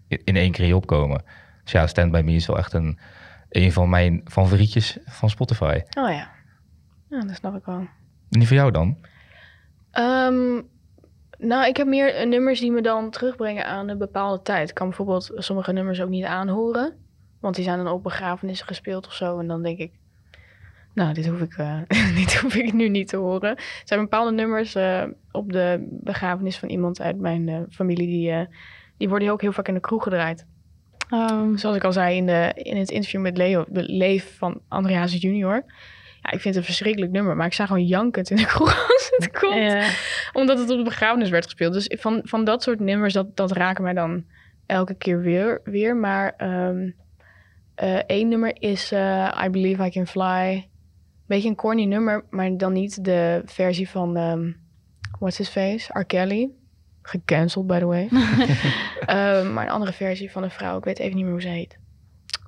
[0.07, 1.23] in, één keer je opkomen.
[1.63, 2.99] Dus ja, Stand By Me is wel echt een,
[3.49, 5.81] een van mijn favorietjes van Spotify.
[5.97, 6.29] Oh ja.
[7.09, 7.79] Ja, dat snap ik wel.
[8.29, 8.97] En die voor jou dan?
[9.91, 10.61] Ehm,
[11.37, 14.69] nou, ik heb meer eh, nummers die me dan terugbrengen aan een bepaalde tijd.
[14.69, 16.93] Ik kan bijvoorbeeld sommige nummers ook niet aanhoren.
[17.39, 19.39] Want die zijn dan op begrafenissen gespeeld of zo.
[19.39, 19.91] En dan denk ik,
[20.97, 21.79] nou, dit hoef ik, eh,
[22.19, 23.49] dit hoef ik nu niet te horen.
[23.55, 28.07] Er zijn bepaalde nummers eh, op de begrafenis van iemand uit mijn eh, familie...
[28.07, 28.47] Die,
[28.97, 30.45] die worden ook heel vaak in de kroeg gedraaid.
[31.09, 34.61] Ehm, Zoals ik al zei in, de, in het interview met Leo, de Leef van
[34.67, 35.63] Andreas junior.
[36.21, 37.35] Ja, ik vind het een verschrikkelijk nummer.
[37.35, 39.89] Maar ik sta gewoon jankend in de kroeg als het komt ja.
[40.33, 41.73] omdat het op de begrafenis werd gespeeld.
[41.73, 44.25] Dus van, van dat soort nummers, dat, dat raken mij dan
[44.65, 45.61] elke keer weer.
[45.63, 45.95] weer.
[45.95, 46.89] Maar ehm,
[47.75, 48.91] eh, één nummer is
[49.45, 50.67] I Believe I Can Fly.
[51.27, 54.17] Beetje een corny nummer, maar dan niet de versie van...
[54.17, 54.51] ehm,
[55.19, 55.99] what's his face?
[55.99, 56.03] R.
[56.05, 56.49] Kelly.
[57.01, 58.09] Gecanceld, by the way.
[59.05, 60.77] Ehm, maar een andere versie van een vrouw.
[60.77, 61.77] Ik weet even niet meer hoe ze heet.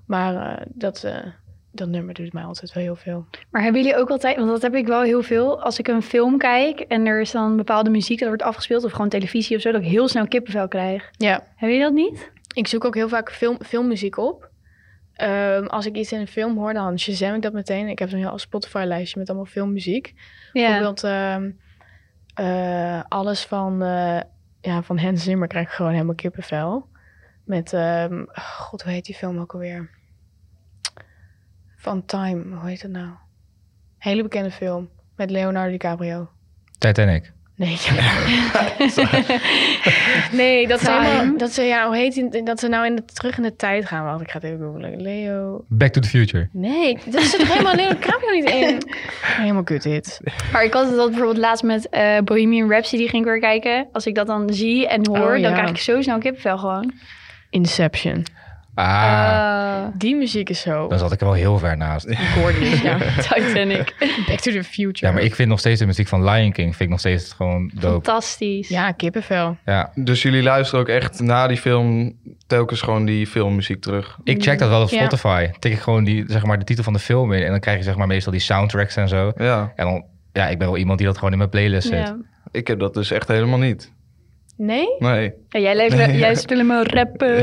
[0.06, 1.16] Maar eh, dat, eh,
[1.72, 3.26] dat nummer doet mij altijd wel heel veel.
[3.50, 6.02] Maar hebben jullie ook altijd, want dat heb ik wel heel veel, als ik een
[6.02, 9.62] film kijk en er is dan bepaalde muziek dat wordt afgespeeld of gewoon televisie of
[9.62, 11.10] zo, dat ik heel snel kippenvel krijg.
[11.18, 12.32] Ja, Hebben jullie dat niet?
[12.54, 14.49] Ik zoek ook heel vaak film, filmmuziek op.
[15.20, 17.88] Ehm, als ik iets in een film hoor, dan shazam ik dat meteen.
[17.88, 20.14] Ik heb zo'n heel Spotify-lijstje met allemaal filmmuziek.
[20.54, 21.52] Bijvoorbeeld ehm,
[22.34, 24.22] eh, alles van, eh,
[24.62, 26.88] ja, van Hans Zimmer krijg ik gewoon helemaal kippenvel.
[27.46, 29.90] Met, ehm, god, hoe heet die film ook alweer?
[31.76, 33.14] Van Time, hoe heet het nou?
[33.98, 36.30] Hele bekende film met Leonardo DiCaprio.
[36.78, 37.34] Titanic.
[37.60, 37.78] Nee.
[40.32, 43.06] nee, dat ze, helemaal, dat ze, ja, hoe heet die, dat ze nou in de,
[43.06, 44.04] terug in de tijd gaan.
[44.04, 45.02] Wacht, ik ga het even googlen.
[45.02, 45.66] Leo.
[45.68, 46.50] Back to the Future.
[46.52, 48.78] Nee, dat zit er helemaal Leo DiCaprio niet in.
[49.22, 50.20] Helemaal kut dit.
[50.52, 53.88] Maar ik had dat bijvoorbeeld laatst met eh, Bohemian Rhapsody ging ik weer kijken.
[53.92, 55.42] Als ik dat dan zie en hoor, Oh, ja.
[55.44, 56.94] dan krijg ik zo snel kippenvel gewoon.
[57.50, 58.24] Inception.
[58.80, 62.16] Ah, Die muziek is zo dan zat ik er wel heel ver naast.
[62.16, 62.82] gorgeous.
[62.82, 62.98] ja.
[63.30, 63.96] Titanic.
[64.28, 65.08] Back to the Future.
[65.08, 67.34] Ja, maar ik vind nog steeds de muziek van Lion King vind ik nog steeds
[67.34, 67.88] gewoon dope.
[67.90, 68.68] Fantastisch.
[68.70, 69.58] Ja, kippenvel.
[69.66, 72.14] Ja, Dus jullie luisteren ook echt na die film
[72.48, 74.18] telkens gewoon die filmmuziek terug.
[74.24, 74.98] ik check dat wel op Ja.
[74.98, 75.48] Spotify.
[75.60, 77.78] Tik ik gewoon die, zeg maar, de titel van de film in en dan krijg
[77.78, 79.32] je zeg maar meestal die soundtracks en zo.
[79.38, 82.08] Ja, En dan, ja, ik ben wel iemand die dat gewoon in mijn playlist zet.
[82.08, 82.18] Ja.
[82.52, 83.92] ik heb dat dus echt helemaal niet.
[84.62, 84.96] Nee?
[84.98, 85.34] Nee.
[85.50, 86.18] Ja, jij luistert, Nee.
[86.18, 87.38] jij helemaal rappen.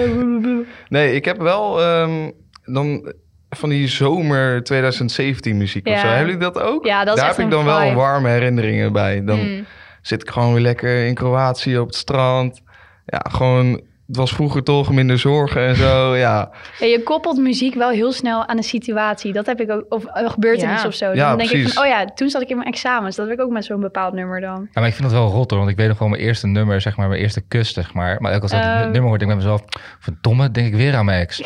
[0.88, 2.30] Nee, ik heb wel ehm,
[2.64, 3.12] dan
[3.50, 6.00] van die zomer 2017 muziek of Ja.
[6.00, 6.06] zo.
[6.06, 6.84] Hebben jullie dat ook?
[6.86, 9.24] Ja, dat is Daar heb ik dan wel warme herinneringen bij.
[9.24, 9.64] Dan Mm.
[10.02, 12.60] zit ik gewoon weer lekker in Kroatië op het strand.
[13.06, 13.80] Ja, gewoon...
[14.06, 16.14] Het was vroeger toch minder zorgen en zo.
[16.26, 19.32] Ja, Ja, je koppelt muziek wel heel snel aan een situatie.
[19.32, 20.88] Dat heb ik ook, of een gebeurtenis Ja.
[20.88, 21.06] of zo.
[21.06, 23.16] Dan Ja, denk ik van, oh ja, toen zat ik in mijn examens.
[23.16, 24.60] Dat heb ik ook met zo'n bepaald nummer dan.
[24.72, 26.46] Ja, maar ik vind dat wel rot hoor, want ik weet nog gewoon mijn eerste
[26.46, 28.20] nummer, zeg maar, mijn eerste kus, zeg maar.
[28.20, 28.80] Maar ook als ik dat Oh.
[28.82, 29.62] nummer hoor, denk ik bij mezelf,
[30.00, 31.38] verdomme, denk ik weer aan mijn ex.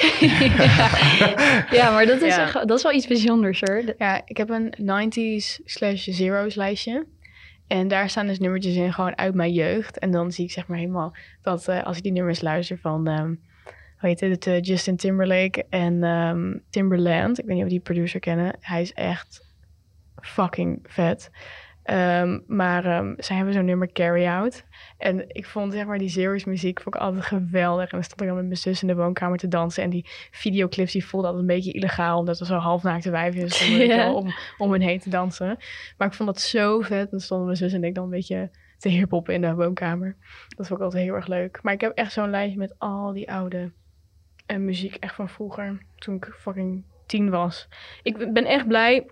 [1.70, 2.42] Ja, maar dat is, Ja.
[2.42, 3.82] echt- dat is wel iets bijzonders hoor.
[3.98, 7.06] Ja, ik heb een 90s slash zeros lijstje.
[7.70, 9.98] En daar staan dus nummertjes in gewoon uit mijn jeugd.
[9.98, 13.06] En dan zie ik zeg maar helemaal dat eh, als ik die nummers luister van...
[13.06, 13.34] ehm
[13.98, 14.46] hoe heet het?
[14.46, 17.38] eh, Justin Timberlake en ehm, Timberland.
[17.38, 18.56] Ik weet niet of die producer kennen.
[18.60, 19.46] Hij is echt
[20.20, 21.30] fucking vet.
[21.82, 22.82] Ehm, maar
[23.16, 24.64] zij hebben zo'n nummer Carry Out.
[25.00, 27.84] En ik vond zeg maar die zeros muziek vond ik altijd geweldig.
[27.84, 29.82] En dan stond ik dan met mijn zus in de woonkamer te dansen.
[29.82, 32.18] En die videoclips die voelden altijd een beetje illegaal.
[32.18, 35.58] Omdat er zo halfnaakte wijfjes stonden, om, om hun heen te dansen.
[35.98, 37.04] Maar ik vond dat zo vet.
[37.04, 40.16] En dan stonden mijn zus en ik dan een beetje te hiphoppen in de woonkamer.
[40.56, 41.62] Dat vond ik altijd heel erg leuk.
[41.62, 43.70] Maar ik heb echt zo'n lijstje met al die oude
[44.46, 45.78] eh, muziek echt van vroeger.
[45.96, 47.68] Toen ik fucking tien was.
[48.02, 49.06] Ik ben echt blij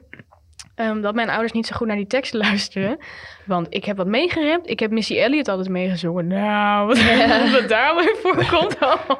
[0.78, 2.98] ehm, dat mijn ouders niet zo goed naar die teksten luisterden.
[3.44, 4.70] Want ik heb wat meegeremd.
[4.70, 6.26] Ik heb Missy Elliott altijd meegezongen.
[6.26, 6.96] Nou, wat,
[7.60, 8.76] wat daar weer voorkomt.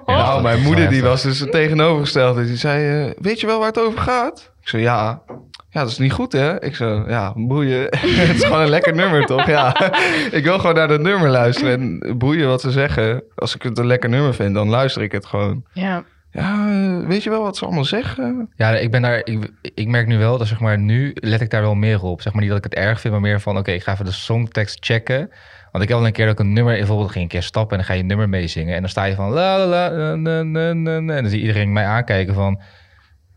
[0.06, 2.44] Nou, mijn moeder die was dus het tegenovergestelde.
[2.44, 4.52] Die zei, eh, weet je wel waar het over gaat?
[4.60, 5.22] Ik zei, ja.
[5.70, 6.62] Ja, dat is niet goed, hè?
[6.62, 7.82] Ik zo, ja, boeien.
[8.06, 9.46] het is gewoon een lekker nummer, toch?
[9.46, 9.92] Ja,
[10.38, 11.72] ik wil gewoon naar dat nummer luisteren.
[11.72, 13.22] En boeien wat ze zeggen.
[13.34, 15.64] Als ik het een lekker nummer vind, dan luister ik het gewoon.
[15.72, 18.50] Ja, Ja, eh, weet je wel wat ze allemaal zeggen?
[18.56, 19.20] Ja, ik ben daar.
[19.24, 22.22] Ik, ik merk nu wel dat zeg maar nu let ik daar wel meer op.
[22.22, 24.04] Zeg maar niet dat ik het erg vind, maar meer van oké, ik ga even
[24.04, 25.30] de songtekst checken.
[25.72, 27.70] Want ik heb al een keer dat ik een nummer, bijvoorbeeld ging een keer stappen
[27.70, 28.74] en dan ga je een nummer meezingen.
[28.74, 31.16] En dan sta je van la la la, na, na, na, na, na.
[31.16, 32.60] En dan zie iedereen mij aankijken van,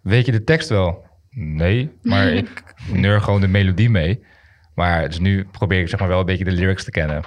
[0.02, 1.06] weet je de tekst wel?
[1.30, 4.24] Nee, maar ik neur gewoon de melodie mee.
[4.76, 7.24] Maar dus nu probeer ik zeg maar wel een beetje de lyrics te kennen.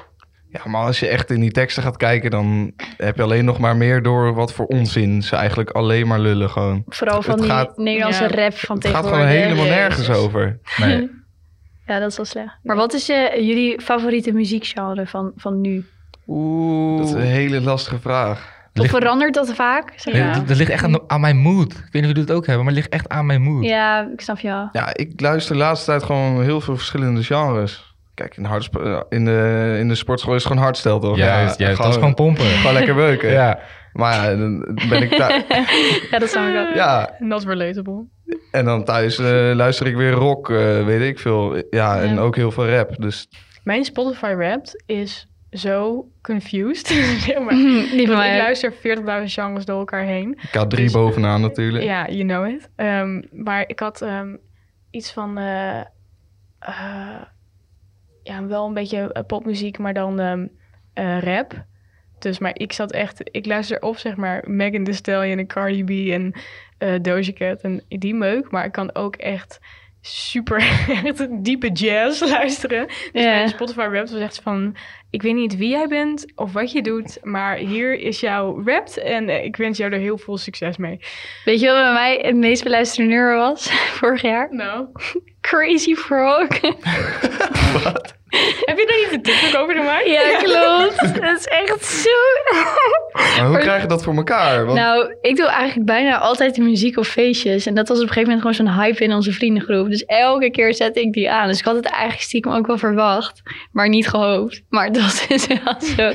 [0.62, 3.58] Ja, maar als je echt in die teksten gaat kijken, dan heb je alleen nog
[3.58, 6.82] maar meer door wat voor onzin ze eigenlijk alleen maar lullen gewoon.
[6.88, 8.28] Vooral van Het die gaat- Nederlandse Ja.
[8.28, 9.10] rap van Het gaat tegenwoordig.
[9.10, 10.58] gewoon helemaal nergens over.
[10.76, 11.10] Nee.
[11.86, 12.54] Ja, dat is wel slecht.
[12.62, 15.84] Maar wat is eh, jullie favoriete muziekgenre van, van nu?
[16.26, 16.98] Oeh.
[16.98, 18.52] Dat is een hele lastige vraag.
[18.74, 19.92] Of Ligt- verandert dat vaak?
[19.96, 20.32] Zeg Ja.
[20.32, 21.72] Dat, dat ligt echt aan, aan mijn mood.
[21.72, 23.64] Ik weet niet of jullie het ook hebben, maar het ligt echt aan mijn mood.
[23.64, 24.68] Ja, ik snap je wel.
[24.72, 27.93] Ja, ik luister de laatste tijd gewoon heel veel verschillende genres.
[28.14, 31.16] Kijk, in harde eh, in de, in de sportschool is het gewoon hardstyle, toch?
[31.16, 31.78] Juist, juist.
[31.78, 32.44] Dat is gewoon pompen.
[32.44, 33.30] Gewoon lekker beuken.
[33.30, 33.60] Ja.
[33.92, 35.42] Maar ja, dan ben ik thuis.
[36.10, 36.74] Ja, dat snap ik ook.
[36.74, 38.04] ja, Not relatable.
[38.50, 41.62] en dan thuis eh, luister ik weer rock, eh, weet ik veel.
[41.70, 42.20] Ja, en Ja.
[42.20, 42.94] ook heel veel rap.
[42.98, 43.28] Dus
[43.64, 46.86] Mijn Spotify Wrapped is zo confused.
[47.26, 47.54] zeg maar.
[47.54, 48.36] Die van Want ik mij.
[48.38, 48.78] luister 40.000
[49.24, 50.38] genres door elkaar heen.
[50.42, 51.84] ik had drie Dus- bovenaan natuurlijk.
[51.84, 52.68] Ja, you know it.
[52.76, 54.36] Ehm, maar ik had ehm,
[54.90, 55.38] iets van...
[55.38, 55.78] eh,
[56.58, 57.22] eh,
[58.24, 60.46] ja, wel een beetje eh, popmuziek, maar dan ehm,
[60.92, 61.64] eh, rap.
[62.18, 63.20] Dus, maar ik zat echt...
[63.24, 66.32] Ik luister op, zeg maar, Megan Thee Stallion en Cardi B en
[66.78, 68.50] eh Doja Cat en die meuk.
[68.50, 69.60] Maar ik kan ook echt
[70.06, 70.56] super
[71.04, 72.86] echt diepe jazz luisteren.
[72.86, 73.22] Dus Ja.
[73.30, 74.76] mijn Spotify rap was echt van...
[75.10, 78.88] Ik weet niet wie jij bent of wat je doet, maar hier is jouw rap
[78.88, 80.98] en eh, ik wens jou er heel veel succes mee.
[81.44, 84.48] Weet je wat bij mij het meest beluisterde nummer was vorig jaar?
[84.50, 84.86] Nou,
[85.40, 86.48] Crazy Frog.
[88.68, 90.06] heb je daar niet een TikTok over gemaakt?
[90.06, 91.20] ja, klopt.
[91.20, 92.10] Dat is echt zo...
[93.38, 94.64] Maar hoe krijg je dat voor elkaar?
[94.64, 97.66] Want Nou, ik doe eigenlijk bijna altijd de muziek op feestjes.
[97.66, 99.88] En dat was op een gegeven moment gewoon zo'n hype in onze vriendengroep.
[99.88, 101.48] Dus elke keer zette ik die aan.
[101.48, 103.42] Dus ik had het eigenlijk stiekem ook wel verwacht.
[103.72, 104.62] Maar niet gehoopt.
[104.68, 106.08] Maar dat was dus wel zo...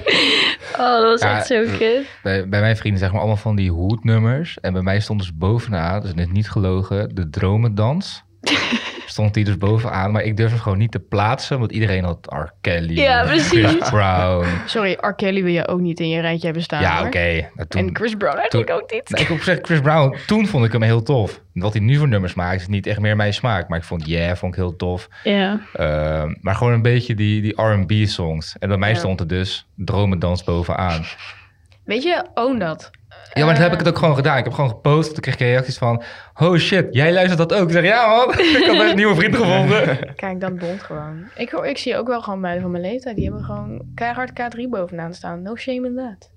[0.82, 2.06] Oh, dat was Ja, echt zo kut.
[2.24, 4.58] Bij, bij mijn vrienden zeg maar allemaal van die hoednummers.
[4.62, 8.24] En bij mij stond dus bovenaan, dus net niet gelogen, de dromendans.
[9.06, 10.12] Stond die dus bovenaan.
[10.12, 12.52] Maar ik durfde hem gewoon niet te plaatsen, want iedereen had R.
[12.62, 13.00] Kelly.
[13.00, 13.48] Ja, precies.
[13.50, 14.46] Chris Brown.
[14.66, 15.14] Sorry, R.
[15.14, 16.82] Kelly wil je ook niet in je rijtje hebben staan.
[16.82, 17.50] Ja, oké.
[17.56, 19.20] Nou, toen- En Chris Brown eigenlijk ook niet.
[19.20, 21.42] Ik heb gezegd Chris Brown, toen vond ik hem heel tof.
[21.54, 23.68] Wat hij nu voor nummers maakt, is niet echt meer mijn smaak.
[23.70, 25.08] Maar ik vond Yeah, vond ik heel tof.
[25.24, 25.60] Ja.
[25.74, 28.56] Ehm, maar gewoon een beetje die, die R&B songs.
[28.60, 31.04] En bij mij stond er dus Dromendans bovenaan.
[31.84, 32.90] Weet je, own dat.
[33.34, 34.38] Ja, maar toen heb ik het ook gewoon gedaan.
[34.38, 35.14] Ik heb gewoon gepost.
[35.14, 36.04] Toen kreeg ik reacties van...
[36.40, 37.68] Oh shit, jij luistert dat ook?
[37.68, 40.14] Ik zeg, ja man, ik had best een nieuwe vriend gevonden.
[40.16, 41.30] Kijk, dat bond gewoon.
[41.36, 43.16] Ik, hoor- ik zie ook wel gewoon meiden van mijn leeftijd.
[43.16, 45.42] Die hebben gewoon keihard K3 bovenaan staan.
[45.42, 46.30] No shame in that.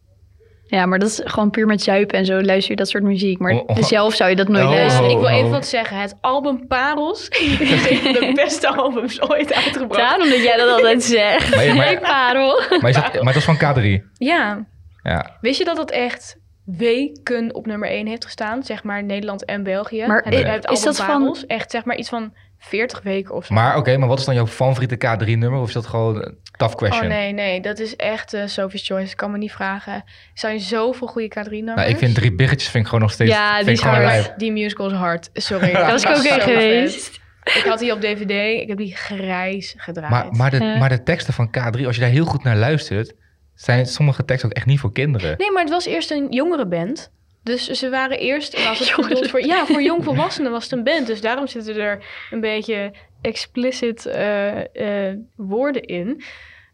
[0.66, 3.38] ja, maar dat is gewoon puur met zuipen en zo luister je dat soort muziek.
[3.38, 3.82] Maar Oh, oh.
[3.82, 5.10] zelf zou je dat nooit Oh, luisteren.
[5.10, 5.32] ik wil oh.
[5.36, 6.00] even wat zeggen.
[6.00, 7.28] Het album Parels
[7.60, 10.00] is een van de beste albums ooit uitgebracht.
[10.00, 11.54] Daarom dat jij dat altijd zegt.
[11.54, 12.62] Maar je- maar- Hey, parel.
[12.80, 14.02] Maar, is dat, maar dat is van K3.
[14.14, 14.66] Ja.
[15.02, 15.36] Ja.
[15.40, 18.62] Wist je dat het echt weken op nummer 1 heeft gestaan?
[18.62, 20.06] Zeg maar Nederland en België.
[20.06, 20.32] Maar
[20.72, 21.36] is dat van-.
[21.46, 23.54] Echt zeg maar iets van 40 weken of zo.
[23.54, 25.60] Maar oké, maar wat is dan jouw favoriete K3-nummer?
[25.60, 27.02] Of is dat gewoon een tough question?
[27.02, 27.60] Oh nee, nee.
[27.60, 29.10] Dat is echt eh Sophie's Choice.
[29.10, 29.92] Ik kan me niet vragen.
[29.92, 31.74] Er zijn zoveel goede K3-nummers.
[31.74, 33.30] Nou, ik vind Drie Biggetjes vind ik gewoon nog steeds...
[33.30, 34.38] Ja, die hard.
[34.38, 35.30] Die musical is hard.
[35.32, 35.72] Sorry.
[35.82, 36.42] Daar was ik ook vet.
[36.42, 37.20] geweest.
[37.44, 38.60] Ik had die op DVD.
[38.60, 40.10] Ik heb die grijs gedraaid.
[40.10, 43.14] Maar, maar, de, maar de teksten van K3, als je daar heel goed naar luistert...
[43.54, 45.34] zijn sommige teksten ook echt niet voor kinderen.
[45.38, 47.10] Nee, maar het was eerst een jongere band.
[47.42, 51.06] Dus ze waren eerst, was het bedoeld voor, ja, voor jongvolwassenen was het een band.
[51.06, 56.22] Dus daarom zitten er een beetje explicit eh, eh, woorden in.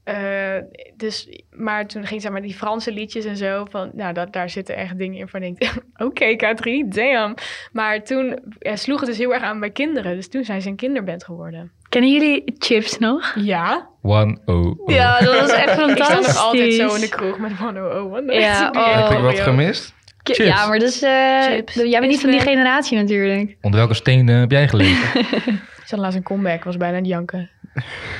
[0.04, 0.58] Eh,
[0.96, 4.50] dus, maar toen ging zeg maar die Franse liedjes en zo van, nou, dat, daar
[4.50, 5.58] zitten echt dingen in van denk
[5.96, 7.34] oké K3, damn.
[7.72, 10.16] Maar toen ja, sloeg het dus heel erg aan bij kinderen.
[10.16, 11.72] Dus toen zijn ze een kinderband geworden.
[11.88, 13.34] Kennen jullie Chips nog?
[13.34, 14.94] Ja, One, oh, oh.
[14.94, 16.26] Ja, dat was echt ik sta fantastisch.
[16.26, 18.40] nog altijd zo in de kroeg met 101.
[18.40, 19.08] Ja, oh.
[19.08, 19.94] heb ik wat gemist?
[20.22, 20.38] Chips.
[20.38, 21.74] Ja, maar dus, eh, Chips.
[21.74, 23.56] jij bent niet van die generatie natuurlijk.
[23.60, 25.08] Onder welke steen eh, heb jij gelezen?
[25.86, 27.50] Ze had laatst een comeback, was bijna aan het janken.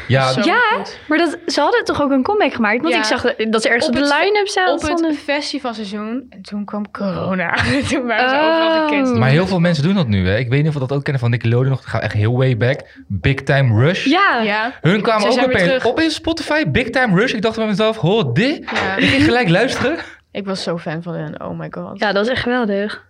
[0.08, 0.98] Ja, Zo Ja, goed.
[1.08, 2.80] maar dat, ze hadden toch ook een comeback gemaakt?
[2.82, 2.98] Want Ja.
[2.98, 4.72] ik zag dat ze ergens op, Op de het- line-up zaten.
[4.74, 5.10] op stonden.
[5.10, 6.26] het festivalseizoen.
[6.30, 7.54] En toen kwam corona.
[7.90, 8.42] toen waren ze Oh.
[8.42, 9.18] overal gecanceld.
[9.18, 10.28] maar heel veel mensen doen dat nu.
[10.28, 10.36] Hè.
[10.38, 11.80] Ik weet niet of we dat ook kennen van Nickelodeon nog.
[11.80, 12.80] Dat gaat echt heel way back.
[13.06, 14.04] Big Time Rush.
[14.04, 15.84] Ja, Ja, Hun kwamen Ze ook opeens terug.
[15.84, 16.64] op in Spotify.
[16.70, 17.32] Big Time Rush.
[17.32, 18.70] Ik dacht bij mezelf, hoor dit?
[18.74, 18.96] ja.
[18.96, 19.96] Ik ging gelijk luisteren.
[20.32, 21.40] ik was zo fan van hen.
[21.42, 21.98] Oh my god.
[21.98, 23.06] ja, dat is echt geweldig.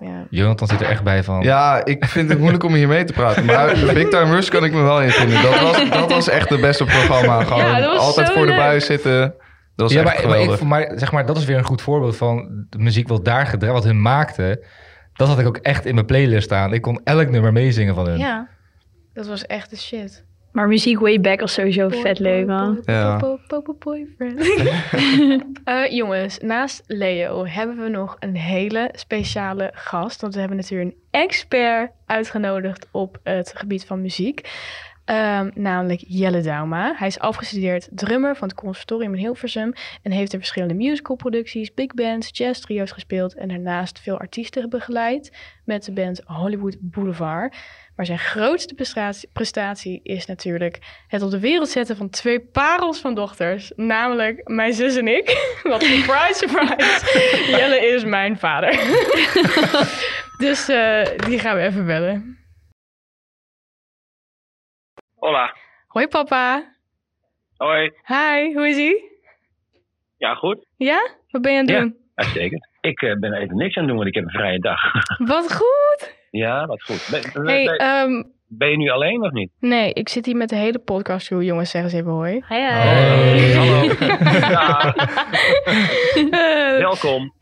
[0.00, 0.26] Ja.
[0.30, 1.42] Jonathan zit er echt bij van.
[1.42, 3.44] Ja, ik vind het moeilijk om hier mee te praten.
[3.44, 5.42] Maar Big Time Rush kan ik me wel in vinden.
[5.42, 7.44] Dat was, dat was echt het beste programma.
[7.44, 9.34] Gewoon Ja, dat was altijd zo voor de buis zitten.
[9.76, 10.60] Dat is ja, echt maar, maar, geweldig.
[10.60, 13.46] ik, maar zeg maar, dat is weer een goed voorbeeld van de muziek wat daar
[13.46, 14.64] gedraaid, wat hun maakte.
[15.12, 16.72] Dat had ik ook echt in mijn playlist staan.
[16.72, 18.18] Ik kon elk nummer meezingen van hun.
[18.18, 18.48] Ja,
[19.12, 20.24] dat was echt de shit.
[20.58, 22.82] Maar muziek way back was sowieso vet leuk, man.
[22.84, 23.36] Ja.
[23.78, 24.40] Boyfriend.
[25.64, 30.20] Eh, jongens, naast Leo hebben we nog een hele speciale gast.
[30.20, 34.50] Want we hebben natuurlijk een expert uitgenodigd op het gebied van muziek.
[35.04, 36.94] Ehm, namelijk Jelle Dauma.
[36.96, 39.72] Hij is afgestudeerd drummer van het conservatorium in Hilversum.
[40.02, 43.34] En heeft in verschillende musicalproducties, big bands, jazz trio's gespeeld.
[43.34, 47.56] En daarnaast veel artiesten begeleid met de band Hollywood Boulevard.
[47.98, 48.74] Maar zijn grootste
[49.32, 53.72] prestatie, is natuurlijk het op de wereld zetten van twee parels van dochters.
[53.76, 55.26] Namelijk mijn zus en ik.
[55.62, 57.50] Wat surprise, surprise.
[57.58, 58.70] Jelle is mijn vader.
[60.44, 62.38] dus eh, die gaan we even bellen.
[65.14, 65.56] Hola.
[65.86, 66.74] Hoi papa.
[67.56, 67.92] Hoi.
[68.06, 69.20] Hi, hoe is ie?
[70.16, 70.66] Ja, goed.
[70.76, 71.08] Ja?
[71.30, 71.80] Wat ben je aan het Ja.
[71.80, 71.96] doen?
[72.14, 72.68] Uitstekend.
[72.80, 74.80] Ik eh, ben even niks aan het doen, want ik heb een vrije dag.
[75.18, 76.16] Wat goed.
[76.30, 77.08] Ja, wat goed.
[77.10, 79.50] Ben, Hey, ben, ehm, ben je nu alleen of niet?
[79.60, 81.42] nee, ik zit hier met de hele podcast crew.
[81.42, 82.32] Jongens, zeg eens even hoi.
[82.48, 82.60] Hi.
[82.60, 83.52] Hoi.
[83.54, 83.92] Hallo.
[84.30, 84.94] ja,
[86.30, 87.32] Eh, welkom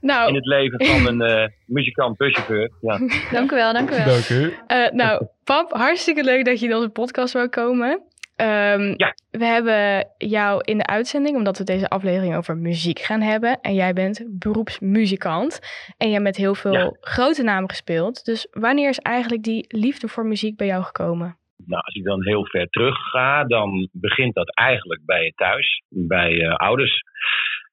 [0.00, 2.70] nou, in het leven van een eh, muzikant buschauffeur.
[2.80, 2.98] Ja.
[3.32, 4.04] Dank u wel, dank u wel.
[4.04, 4.54] Dank u.
[4.66, 8.02] Eh, nou, pap, hartstikke leuk dat je in onze podcast wou komen.
[8.36, 9.14] Ehm, Ja.
[9.30, 13.60] We hebben jou in de uitzending, omdat we deze aflevering over muziek gaan hebben.
[13.60, 15.60] En jij bent beroepsmuzikant.
[15.96, 16.96] En je hebt met heel veel Ja.
[17.00, 18.24] grote namen gespeeld.
[18.24, 21.36] Dus wanneer is eigenlijk die liefde voor muziek bij jou gekomen?
[21.66, 25.82] Nou, als ik dan heel ver terug ga, dan begint dat eigenlijk bij je thuis,
[25.88, 27.02] bij je ouders.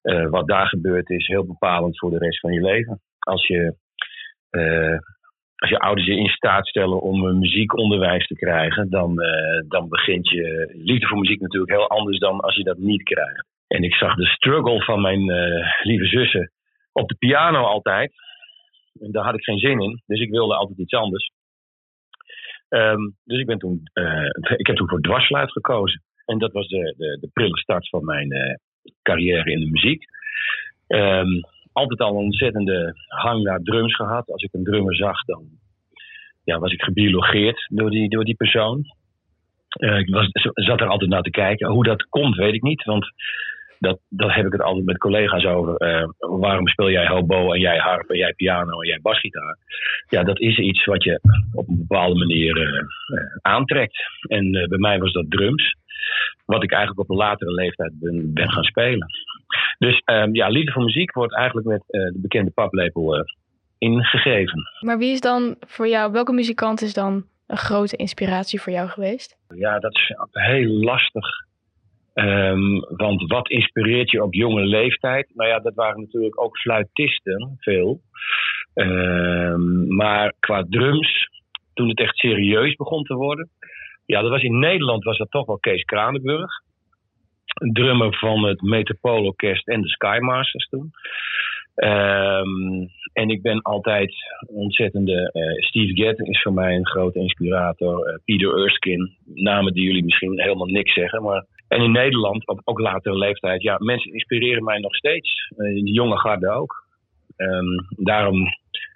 [0.01, 3.01] Eh, wat daar gebeurt is heel bepalend voor de rest van je leven.
[3.19, 3.75] Als je,
[4.49, 4.97] eh,
[5.63, 9.89] als je ouders je in staat stellen om een muziekonderwijs te krijgen, dan, eh, dan
[9.89, 13.45] begint je liefde voor muziek natuurlijk heel anders dan als je dat niet krijgt.
[13.67, 16.51] En ik zag de struggle van mijn eh, lieve zussen
[16.91, 18.13] op de piano altijd.
[18.99, 21.31] En daar had ik geen zin in, dus ik wilde altijd iets anders.
[22.69, 26.01] Ehm, dus ik, ben toen, eh, ik heb toen voor dwarsfluit gekozen.
[26.25, 28.55] En dat was de, de, de prille start van mijn eh,
[29.01, 30.03] carrière in de muziek.
[30.87, 31.29] Ehm,
[31.73, 34.31] altijd al een ontzettende hang naar drums gehad.
[34.31, 35.43] Als ik een drummer zag, dan
[36.43, 38.83] ja, was ik gebiologeerd door die, door die persoon.
[39.67, 41.69] Eh, ik was, zat er altijd naar te kijken.
[41.69, 42.83] Hoe dat komt, weet ik niet.
[42.83, 43.05] Want
[43.79, 45.75] dat, dat heb ik het altijd met collega's over.
[45.75, 49.57] Eh, waarom speel jij hobo en jij harp en jij piano en jij basgitaar?
[50.09, 51.19] Ja, dat is iets wat je
[51.53, 52.85] op een bepaalde manier eh,
[53.41, 53.97] aantrekt.
[54.27, 55.75] En bij mij was dat drums.
[56.45, 59.07] Wat ik eigenlijk op een latere leeftijd ben, ben gaan spelen.
[59.77, 63.23] Dus ehm, ja, liefde voor muziek wordt eigenlijk met eh, de bekende paplepel eh,
[63.77, 64.61] ingegeven.
[64.79, 68.89] Maar wie is dan voor jou, welke muzikant is dan een grote inspiratie voor jou
[68.89, 69.37] geweest?
[69.55, 71.25] Ja, dat is heel lastig.
[72.13, 75.31] Ehm, want wat inspireert je op jonge leeftijd?
[75.33, 78.01] Nou ja, dat waren natuurlijk ook fluitisten, veel.
[78.73, 81.29] Ehm, maar qua drums,
[81.73, 83.49] toen het echt serieus begon te worden.
[84.05, 86.51] Ja, dat was in Nederland was dat toch wel Kees Kranenburg.
[87.53, 90.91] Drummer van het Metropoolorkest en de Skymasters toen.
[91.75, 94.13] Ehm, en ik ben altijd
[94.47, 95.31] ontzettende.
[95.31, 98.05] eh, Steve Gadd is voor mij een grote inspirator.
[98.05, 101.23] Eh, Peter Erskine, namen die jullie misschien helemaal niks zeggen.
[101.23, 105.47] Maar, en in Nederland, op ook latere leeftijd, ja, mensen inspireren mij nog steeds.
[105.49, 106.85] Eh, de jonge garde ook.
[107.35, 108.47] Ehm, daarom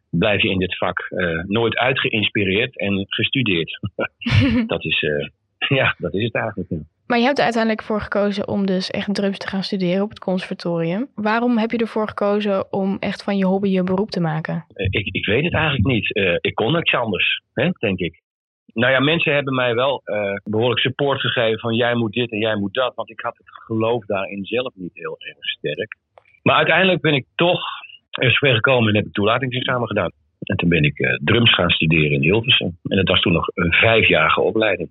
[0.10, 1.10] blijf je in dit vak
[1.48, 3.80] nooit uitgeïnspireerd en gestudeerd.
[4.68, 5.00] dat, is,
[5.68, 6.70] ja, dat is het eigenlijk.
[7.08, 10.10] Maar je hebt er uiteindelijk voor gekozen om dus echt drums te gaan studeren op
[10.10, 11.08] het conservatorium.
[11.16, 14.66] Waarom heb je ervoor gekozen om echt van je hobby je beroep te maken?
[14.74, 16.14] Eh, ik, ik weet het eigenlijk niet.
[16.14, 18.22] Eh, ik kon niks anders, hè, denk ik.
[18.74, 22.40] Nou ja, mensen hebben mij wel eh, behoorlijk support gegeven van jij moet dit en
[22.40, 22.96] jij moet dat.
[22.96, 25.96] Want ik had het geloof daarin zelf niet heel erg sterk.
[26.44, 27.62] Maar uiteindelijk ben ik toch
[28.10, 30.12] er zover gekomen en heb ik toelatingsexamen gedaan.
[30.40, 32.78] En toen ben ik drums gaan studeren in Hilversum.
[32.84, 34.90] En dat was toen nog een vijfjarige opleiding.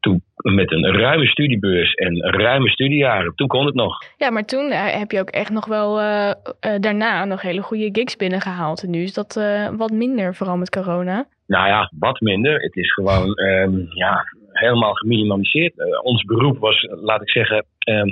[0.00, 3.34] Toen met een ruime studiebeurs en ruime studiejaren.
[3.34, 4.02] Toen kon het nog.
[4.16, 6.36] Ja, maar toen eh, heb je ook echt nog wel eh, eh,
[6.80, 8.82] daarna nog hele goede gigs binnengehaald.
[8.82, 9.34] En nu is dat
[9.76, 11.26] wat minder, vooral met corona.
[11.46, 12.60] Nou ja, wat minder.
[12.60, 16.02] Het is gewoon ehm, ja, helemaal geminimaliseerd.
[16.02, 18.08] Ons beroep was, laat ik zeggen, ehm,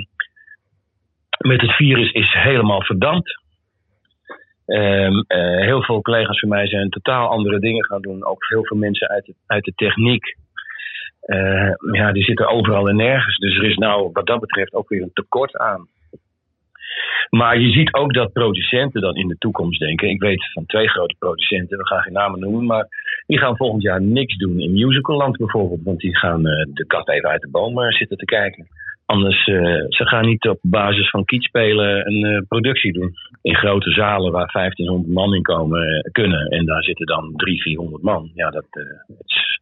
[1.47, 3.45] met het virus is helemaal verdampt.
[4.67, 8.25] Ehm, eh, heel veel collega's van mij zijn totaal andere dingen gaan doen.
[8.25, 10.37] Ook heel veel mensen uit de, uit de techniek.
[11.27, 13.37] Eh, ja, die zitten overal en nergens.
[13.37, 15.87] Dus er is nou wat dat betreft ook weer een tekort aan.
[17.29, 20.09] Maar je ziet ook dat producenten dan in de toekomst denken.
[20.09, 22.87] Ik weet van twee grote producenten, we gaan geen namen noemen, maar
[23.25, 25.83] die gaan volgend jaar niks doen in musicalland bijvoorbeeld.
[25.83, 28.67] Want die gaan eh, de kat even uit de boom eh, zitten te kijken.
[29.05, 29.43] Anders,
[29.89, 33.13] ze gaan niet op basis van kiet spelen een productie doen.
[33.41, 36.47] In grote zalen waar 1500 man in komen kunnen.
[36.47, 38.31] En daar zitten dan 300, 400 man.
[38.33, 39.57] Ja, dat dat is,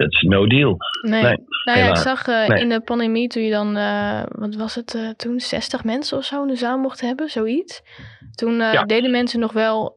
[0.00, 0.76] dat is no deal.
[1.02, 1.22] Nee.
[1.22, 2.60] Nee, nou ja, ik zag eh, Nee.
[2.60, 6.24] in de pandemie toen je dan, eh, wat was het eh, toen, 60 mensen of
[6.24, 7.82] zo in de zaal mocht hebben, zoiets.
[8.34, 8.82] Toen Ja.
[8.84, 9.94] deden mensen nog wel,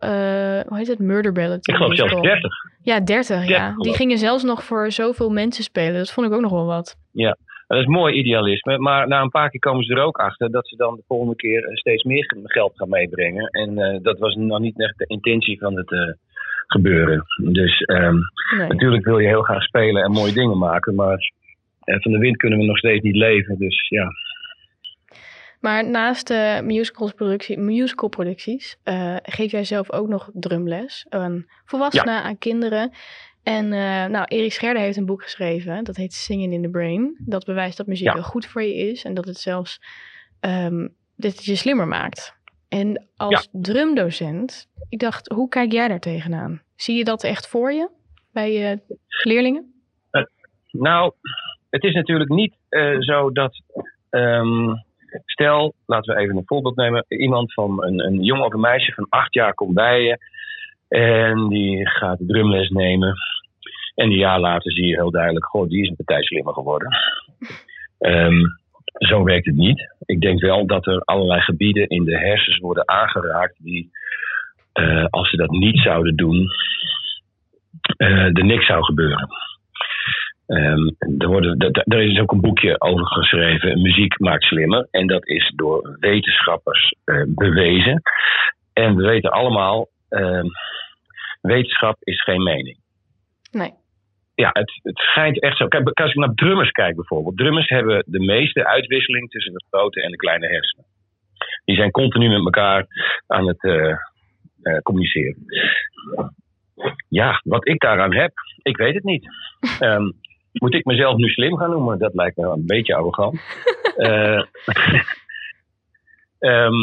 [0.68, 1.68] hoe heet het, Murder Ballad.
[1.68, 2.32] Ik geloof zelfs musical.
[2.34, 2.52] 30.
[2.82, 3.66] Ja, 30, ja.
[3.68, 5.94] 30 Die gingen zelfs nog voor zoveel mensen spelen.
[5.94, 6.96] Dat vond ik ook nog wel wat.
[7.68, 8.78] Dat is mooi idealisme.
[8.78, 11.36] Maar na een paar keer komen ze er ook achter dat ze dan de volgende
[11.36, 13.48] keer steeds meer geld gaan meebrengen.
[13.48, 16.18] En dat was nog niet echt de intentie van het
[16.74, 17.24] gebeuren.
[17.52, 18.16] Dus ehm,
[18.58, 18.68] Nee.
[18.68, 20.96] natuurlijk wil je heel graag spelen en mooie dingen maken.
[20.96, 21.32] Maar
[21.80, 23.58] eh, van de wind kunnen we nog steeds niet leven.
[23.58, 24.08] Dus ja,
[25.60, 32.38] Maar naast de musicalsproductie, musicalproducties eh, geef jij zelf ook nog drumles aan volwassenen, aan
[32.38, 32.92] kinderen.
[33.44, 37.16] En eh, nou, Erik Scherder heeft een boek geschreven, dat heet Singing in the Brain.
[37.26, 38.14] Dat bewijst dat muziek Ja.
[38.14, 39.80] heel goed voor je is en dat het zelfs
[40.40, 42.36] ehm, dat het je slimmer maakt.
[42.80, 46.62] En als drumdocent, ik dacht, hoe kijk jij daar tegenaan?
[46.76, 47.90] Zie je dat echt voor je
[48.32, 48.80] bij je
[49.24, 49.74] leerlingen?
[50.72, 51.14] Nou,
[51.70, 53.62] het is natuurlijk niet eh, zo dat.
[54.10, 54.76] ehm,
[55.26, 57.06] stel, laten we even een voorbeeld nemen.
[57.08, 60.18] Iemand van een, een jongen of een meisje van acht jaar komt bij je.
[60.88, 63.14] En die gaat drumles nemen.
[63.96, 66.88] En een jaar later zie je heel duidelijk: Goh, die is een partij slimmer geworden.
[67.98, 68.42] Ehm,
[68.94, 69.94] zo werkt het niet.
[70.06, 73.56] Ik denk wel dat er allerlei gebieden in de hersens worden aangeraakt.
[73.58, 73.92] die,
[74.74, 76.48] eh, als ze dat niet zouden doen,
[77.98, 79.28] eh, er niks zou gebeuren.
[80.48, 84.88] Ehm, er, worden, er is ook een boekje over geschreven, Muziek maakt slimmer.
[84.92, 88.02] En dat is door wetenschappers eh, bewezen.
[88.74, 90.46] En we weten allemaal, ehm,
[91.42, 92.78] wetenschap is geen mening.
[93.52, 93.74] Nee.
[94.36, 95.68] Ja, het, het schijnt echt zo.
[95.68, 97.38] Kijk, als ik naar drummers kijk bijvoorbeeld.
[97.38, 100.86] Drummers hebben de meeste uitwisseling tussen de grote en de kleine hersenen.
[101.66, 102.86] Die zijn continu met elkaar
[103.28, 103.90] aan het eh,
[104.62, 105.46] eh, communiceren.
[107.10, 108.32] Ja, wat ik daaraan heb,
[108.62, 109.28] ik weet het niet.
[109.80, 110.12] Ehm,
[110.52, 112.00] moet ik mezelf nu slim gaan noemen?
[112.00, 113.42] Dat lijkt me een beetje arrogant.
[113.94, 114.36] Eh,
[116.40, 116.82] ehm,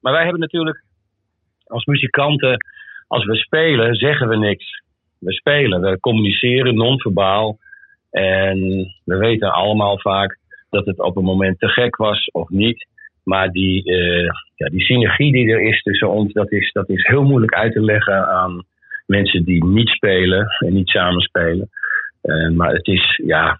[0.00, 0.84] maar wij hebben natuurlijk
[1.64, 2.56] als muzikanten,
[3.06, 4.82] als we spelen, zeggen we niks.
[5.20, 7.58] We spelen, we communiceren non-verbaal.
[8.10, 8.58] En
[9.04, 10.38] we weten allemaal vaak
[10.70, 12.86] dat het op een moment te gek was of niet.
[13.24, 17.06] Maar die, eh, ja, die synergie die er is tussen ons, dat is, dat is
[17.06, 18.64] heel moeilijk uit te leggen aan
[19.06, 21.68] mensen die niet spelen en niet samenspelen.
[22.22, 23.58] Eh, maar het is, ja,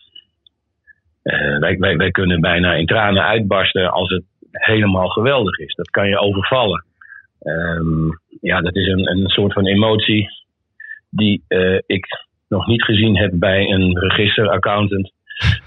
[1.22, 5.74] eh, wij, wij, wij kunnen bijna in tranen uitbarsten als het helemaal geweldig is.
[5.74, 6.84] Dat kan je overvallen.
[7.40, 8.08] Ehm,
[8.40, 10.28] ja, dat is een, een soort van emotie
[11.10, 12.06] die eh, ik
[12.48, 15.12] nog niet gezien heb bij een registeraccountant.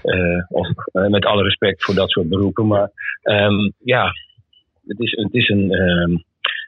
[0.02, 2.66] Eh, of eh, met alle respect voor dat soort beroepen.
[2.66, 2.90] Maar
[3.22, 4.12] ehm, ja,
[4.86, 6.10] het is, het, is een, ehm,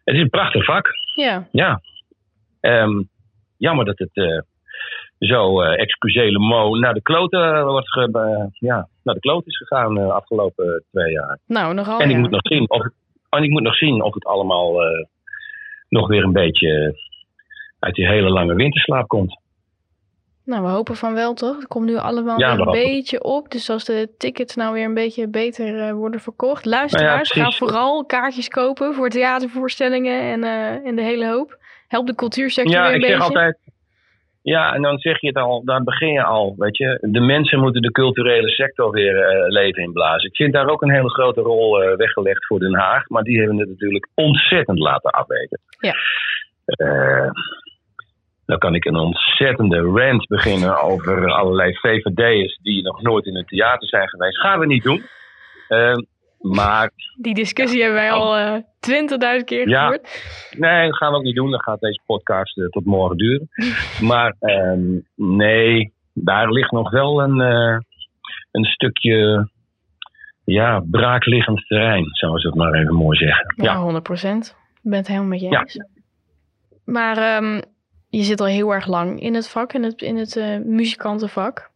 [0.05, 0.89] het is een prachtig vak.
[1.15, 1.81] Ja, Ja.
[2.61, 3.03] Ehm,
[3.57, 4.45] jammer dat het
[5.19, 9.95] zo, eh excusele mo, naar de kloten wordt ge, ja, naar de kloot is gegaan
[9.95, 11.39] de afgelopen twee jaar.
[11.47, 12.01] nou nogal.
[12.01, 12.21] en ik ja.
[12.21, 12.87] moet nog zien of,
[13.29, 14.81] en ik moet nog zien of het allemaal
[15.89, 16.95] nog weer een beetje
[17.87, 19.39] uit die hele lange winterslaap komt.
[20.45, 21.57] Nou, we hopen van wel toch?
[21.57, 23.51] Het komt nu allemaal Ja, weer we een beetje op.
[23.51, 26.65] Dus als de tickets nou weer een beetje beter eh, worden verkocht.
[26.65, 31.59] Luisteraars, Nou ja, ga vooral kaartjes kopen voor theatervoorstellingen en, eh, en de hele hoop.
[31.89, 33.29] Help de cultuursector Ja, weer een ik zeg beetje.
[33.35, 33.59] altijd.
[34.43, 36.55] Ja, en dan zeg je het al, daar begin je al.
[36.57, 40.29] Weet je, de mensen moeten de culturele sector weer eh, leven inblazen.
[40.29, 43.59] Ik vind daar ook een hele grote rol weggelegd voor Den Haag, maar die hebben
[43.59, 45.61] het natuurlijk ontzettend laten afweten.
[45.79, 45.95] Ja.
[48.47, 53.45] Dan kan ik een ontzettende rant beginnen over allerlei VVD'ers die nog nooit in een
[53.47, 54.41] theater zijn geweest.
[54.41, 55.03] Gaan we niet doen.
[55.69, 55.97] Eh,
[56.41, 59.81] maar Die discussie hebben wij al eh 20.000 keer Ja.
[59.87, 60.51] gevoerd.
[60.59, 61.51] Nee, dat gaan we ook niet doen.
[61.51, 63.49] Dan gaat deze podcast eh, tot morgen duren.
[64.11, 64.81] maar ehm,
[65.15, 67.79] nee, daar ligt nog wel een, eh,
[68.53, 69.49] een stukje
[70.45, 73.55] ja, braakliggend terrein, zoals we het maar even mooi zeggen.
[73.57, 74.57] Ja, Ja, 100 procent.
[74.75, 75.61] Ik ben het helemaal met je Ja.
[75.61, 75.79] eens.
[76.85, 77.61] Maar ehm,
[78.19, 81.71] je zit al heel erg lang in het vak, in het, in het eh, muzikantenvak.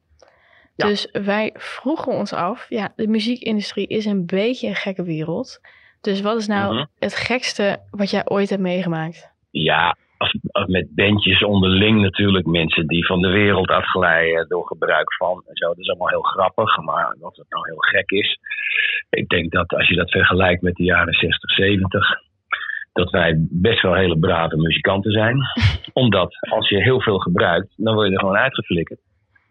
[0.76, 0.86] Ja.
[0.86, 5.60] Dus wij vroegen ons af, ja, de muziekindustrie is een beetje een gekke wereld.
[6.00, 6.84] Dus wat is nou Mhm.
[6.98, 9.28] het gekste wat jij ooit hebt meegemaakt?
[9.50, 9.96] ja
[10.66, 12.46] met bandjes onderling natuurlijk.
[12.46, 15.66] Mensen die van de wereld afglijden door gebruik van en zo.
[15.68, 18.38] Dat is allemaal heel grappig, maar wat het nou heel gek is.
[19.10, 22.20] Ik denk dat als je dat vergelijkt met de jaren 60, 70
[22.92, 25.36] dat wij best wel hele brave muzikanten zijn.
[25.92, 29.00] Omdat als je heel veel gebruikt, dan word je er gewoon uitgeflikkerd.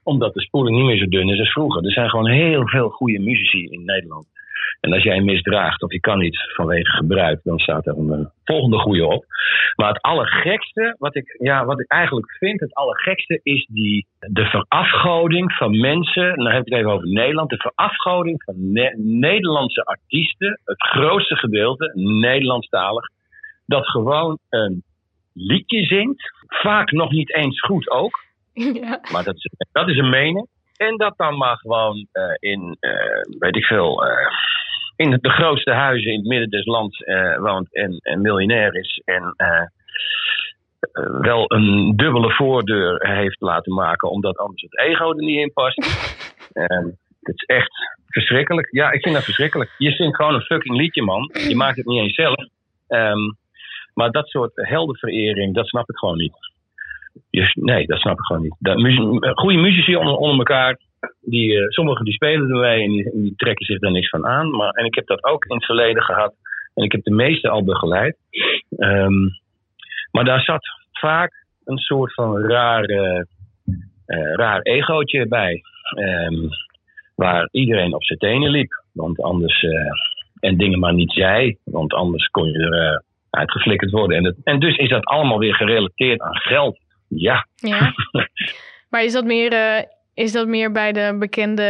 [0.04, 1.86] Omdat de spoeling niet meer zo dun is als vroeger.
[1.86, 4.28] Er zijn gewoon heel veel goede muzici in Nederland.
[4.80, 8.26] En als jij misdraagt of je kan niet vanwege gebruik, dan staat er een eh,
[8.44, 9.26] volgende goede op.
[9.76, 14.46] Maar het allergekste, wat ik, ja, wat ik eigenlijk vind, het allergekste is die, de
[14.46, 16.36] verafgoding van mensen.
[16.36, 17.50] Dan heb ik het even over Nederland.
[17.50, 23.08] De verafgoding van Ne- Nederlandse artiesten, het grootste gedeelte, Nederlandstalig,
[23.70, 24.84] dat gewoon een
[25.34, 26.34] liedje zingt.
[26.48, 28.20] Vaak nog niet eens goed ook.
[28.84, 29.00] ja.
[29.12, 30.48] Maar dat is, dat is een mening.
[30.78, 34.28] En dat dan maar gewoon eh, in, eh, weet ik veel, eh,
[34.96, 37.04] in de grootste huizen in het midden des lands
[37.38, 39.02] woont en, en miljonair is.
[39.06, 39.36] En
[41.22, 45.78] wel een dubbele voordeur heeft laten maken, omdat anders het ego er niet in past.
[46.54, 46.86] Ehm,
[47.22, 47.72] het is echt
[48.08, 48.68] verschrikkelijk.
[48.72, 49.76] Ja, ik vind dat verschrikkelijk.
[49.78, 51.32] Je zingt gewoon een fucking liedje, man.
[51.48, 52.48] Je maakt het niet eens zelf.
[52.88, 53.32] Ehm,
[54.00, 56.34] maar dat soort heldenverering, dat snap ik gewoon niet.
[57.54, 58.56] Nee, dat snap ik gewoon niet.
[59.36, 60.78] Goede muzici onder, onder elkaar,
[61.22, 64.50] die, eh, sommigen die spelen ermee en die, trekken zich daar niks van aan.
[64.50, 66.34] Maar, en ik heb dat ook in het verleden gehad.
[66.74, 68.18] En ik heb de meeste al begeleid.
[68.78, 69.28] Ehm,
[70.12, 73.24] maar daar zat vaak een soort van raar, eh,
[74.34, 75.62] raar egootje bij.
[75.96, 76.48] Ehm,
[77.16, 78.84] waar iedereen op zijn tenen liep.
[78.94, 79.66] Want anders,
[80.40, 81.58] en dingen maar niet zei.
[81.64, 84.18] Want anders kon je er uitgeflikkerd worden.
[84.18, 86.80] En, het, en dus is dat allemaal weer gerelateerd aan geld.
[87.08, 87.94] Ja, ja.
[88.90, 91.64] Maar is dat, meer, eh, is dat meer bij de bekende,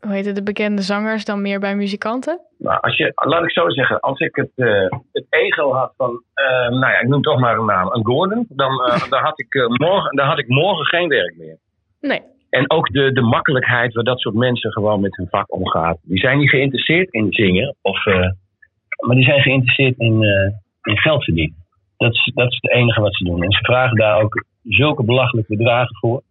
[0.00, 2.40] hoe heet het, de bekende zangers dan meer bij muzikanten?
[2.58, 6.22] Nou, als je, laat ik zo zeggen, als ik het, eh, het ego had van,
[6.34, 8.76] eh, nou ja, ik noem toch maar een naam, een Gordon, dan,
[9.10, 11.56] dan, had ik, morgen, dan had ik morgen geen werk meer.
[12.00, 12.20] Nee.
[12.50, 15.98] En ook de, de makkelijkheid waar dat soort mensen gewoon met hun vak omgaat.
[16.02, 18.04] Die zijn niet geïnteresseerd in zingen, of,
[19.06, 20.50] maar die zijn geïnteresseerd in, eh,
[20.82, 21.56] in geld verdienen.
[21.96, 23.42] Dat is, dat is het enige wat ze doen.
[23.42, 26.22] En ze vragen daar ook zulke belachelijke bedragen voor.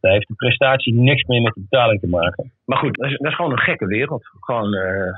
[0.00, 2.52] Daar heeft de prestatie niks meer met de betaling te maken.
[2.64, 4.26] Maar goed, dat is, dat is gewoon een gekke wereld.
[4.40, 5.12] Gewoon eh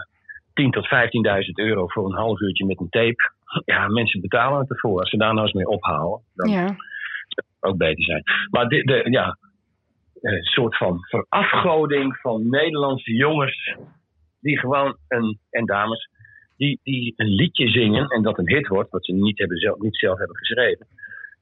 [0.55, 3.33] 10.000 tot 15.000 euro voor een half uurtje met een tape.
[3.65, 5.01] Ja, mensen betalen het ervoor.
[5.01, 6.67] Als ze daar nou eens mee ophouden, dan Ja.
[6.67, 6.77] zou
[7.29, 8.23] het ook beter zijn.
[8.51, 9.37] Maar dit, de, ja,
[10.21, 13.77] een soort van verafgoding van Nederlandse jongens
[14.41, 16.09] die gewoon een, en dames
[16.61, 19.79] die, die een liedje zingen en dat een hit wordt, wat ze niet, hebben zelf,
[19.79, 20.87] niet zelf hebben geschreven.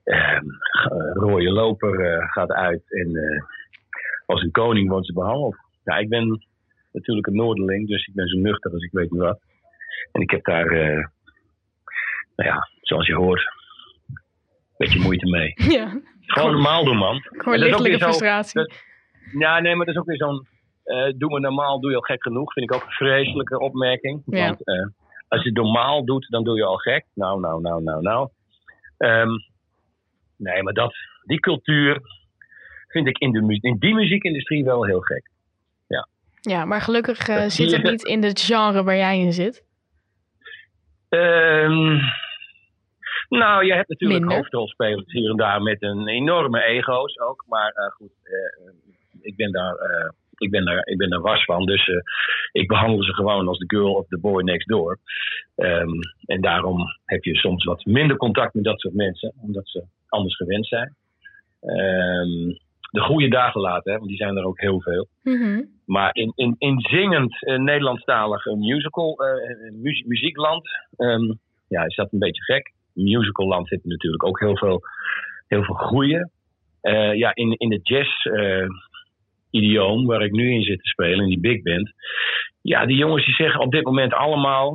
[0.05, 0.45] Ehm,
[0.91, 3.43] eh, rode loper eh, gaat uit en eh,
[4.27, 5.57] als een koning wordt ze behandeld.
[5.85, 6.47] Ja, ik ben
[6.93, 9.41] natuurlijk een Noorderling, dus ik ben zo nuchter als ik weet niet wat.
[10.13, 10.67] En ik heb daar,
[12.37, 13.43] nou ja, zoals je hoort,
[14.07, 14.17] een
[14.77, 15.53] beetje moeite mee.
[15.79, 16.01] ja.
[16.21, 17.21] Gewoon normaal doen, man.
[17.23, 18.61] Gewoon En dat is ook lichtelijke frustratie.
[18.61, 18.73] dat-
[19.39, 20.47] ja, nee, maar dat is ook weer zo'n.
[21.19, 22.53] doe me normaal, doe je al gek genoeg.
[22.53, 24.23] Vind ik ook een vreselijke opmerking.
[24.27, 24.47] Ja.
[24.47, 24.63] Want
[25.29, 27.05] als je het normaal doet, dan doe je al gek.
[27.15, 28.29] Nou, nou, nou, nou, nou.
[28.97, 29.31] Ehm,
[30.37, 32.01] nee, maar dat, die cultuur
[32.89, 35.31] vind ik in, de, in die muziekindustrie wel heel gek.
[36.41, 39.65] Ja, maar gelukkig eh, zit het niet in het genre waar jij in zit.
[41.09, 41.99] Ehm,
[43.29, 44.37] nou, je hebt natuurlijk Minder.
[44.37, 47.45] hoofdrolspelers hier en daar met een enorme ego's ook.
[47.49, 48.73] Maar eh, goed, eh,
[49.21, 49.75] ik, ben daar,
[50.39, 51.65] ik, ben daar, ik ben daar was van.
[51.65, 52.01] Dus eh,
[52.53, 54.99] ik behandel ze gewoon als de girl of the boy next door.
[55.55, 59.33] Ehm, en daarom heb je soms wat minder contact met dat soort mensen.
[59.43, 60.95] Omdat ze anders gewend zijn.
[61.61, 62.57] Ehm,
[62.91, 65.09] de goede dagen laten, hè, want die zijn er ook heel veel.
[65.23, 65.63] Mhm.
[65.85, 69.19] Maar in, in, in zingend eh, Nederlandstalig eh, musical,
[69.73, 71.33] muzie- muziekland, ehm,
[71.69, 72.73] ja, is dat een beetje gek.
[72.93, 74.81] Musicalland je natuurlijk ook heel veel,
[75.47, 76.31] heel veel goeie.
[76.81, 78.27] Eh, ja, in, in de jazz
[79.51, 81.93] idioom waar ik nu in zit te spelen, in die big band.
[82.63, 84.75] Ja, die jongens die zeggen op dit moment allemaal,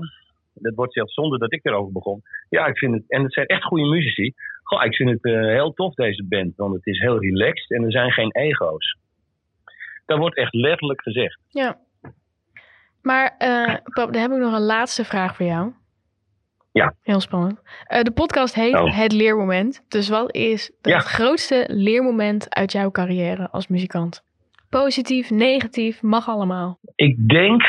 [0.54, 2.22] dat wordt zelfs zonder dat ik erover begon.
[2.50, 4.34] Ja, ik vind het, en het zijn echt goede muzici.
[4.64, 7.84] Goh, ik vind het eh, heel tof deze band, want het is heel relaxed en
[7.84, 8.98] er zijn geen ego's.
[10.06, 11.40] Dat wordt echt letterlijk gezegd.
[11.50, 11.78] Ja.
[13.02, 15.72] Maar eh pap, dan heb ik nog een laatste vraag voor jou.
[16.72, 16.94] Ja.
[17.02, 17.62] Heel spannend.
[17.84, 18.98] Eh, de podcast heet Oh.
[18.98, 19.86] Het Leermoment.
[19.88, 20.96] Dus wat is Ja.
[20.98, 24.24] het grootste leermoment uit jouw carrière als muzikant?
[24.82, 26.80] Positief, negatief, mag allemaal.
[26.96, 27.62] Ik denk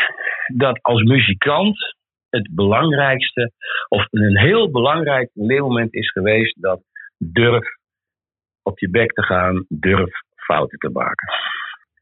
[0.55, 1.95] dat als muzikant
[2.31, 3.53] het belangrijkste,
[3.89, 6.81] of een heel belangrijk leermoment is geweest dat
[7.19, 7.67] durf
[8.63, 11.29] op je bek te gaan, durf fouten te maken.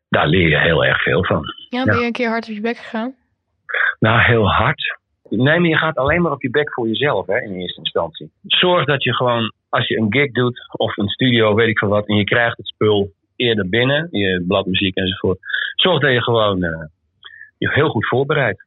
[0.08, 1.44] Daar leer je heel erg veel van.
[1.68, 3.14] Ja, ben je een keer hard op je bek gegaan?
[3.98, 4.98] Nou, heel hard.
[5.28, 8.32] Nee, maar je gaat alleen maar op je bek voor jezelf hè, in eerste instantie.
[8.42, 11.88] Zorg dat je gewoon, als je een gig doet of een studio, weet ik veel
[11.88, 13.12] wat, en je krijgt het spul
[13.42, 15.38] eerder binnen, je bladmuziek enzovoort.
[15.74, 16.84] Zorg dat je gewoon eh,
[17.58, 18.62] je heel goed voorbereidt.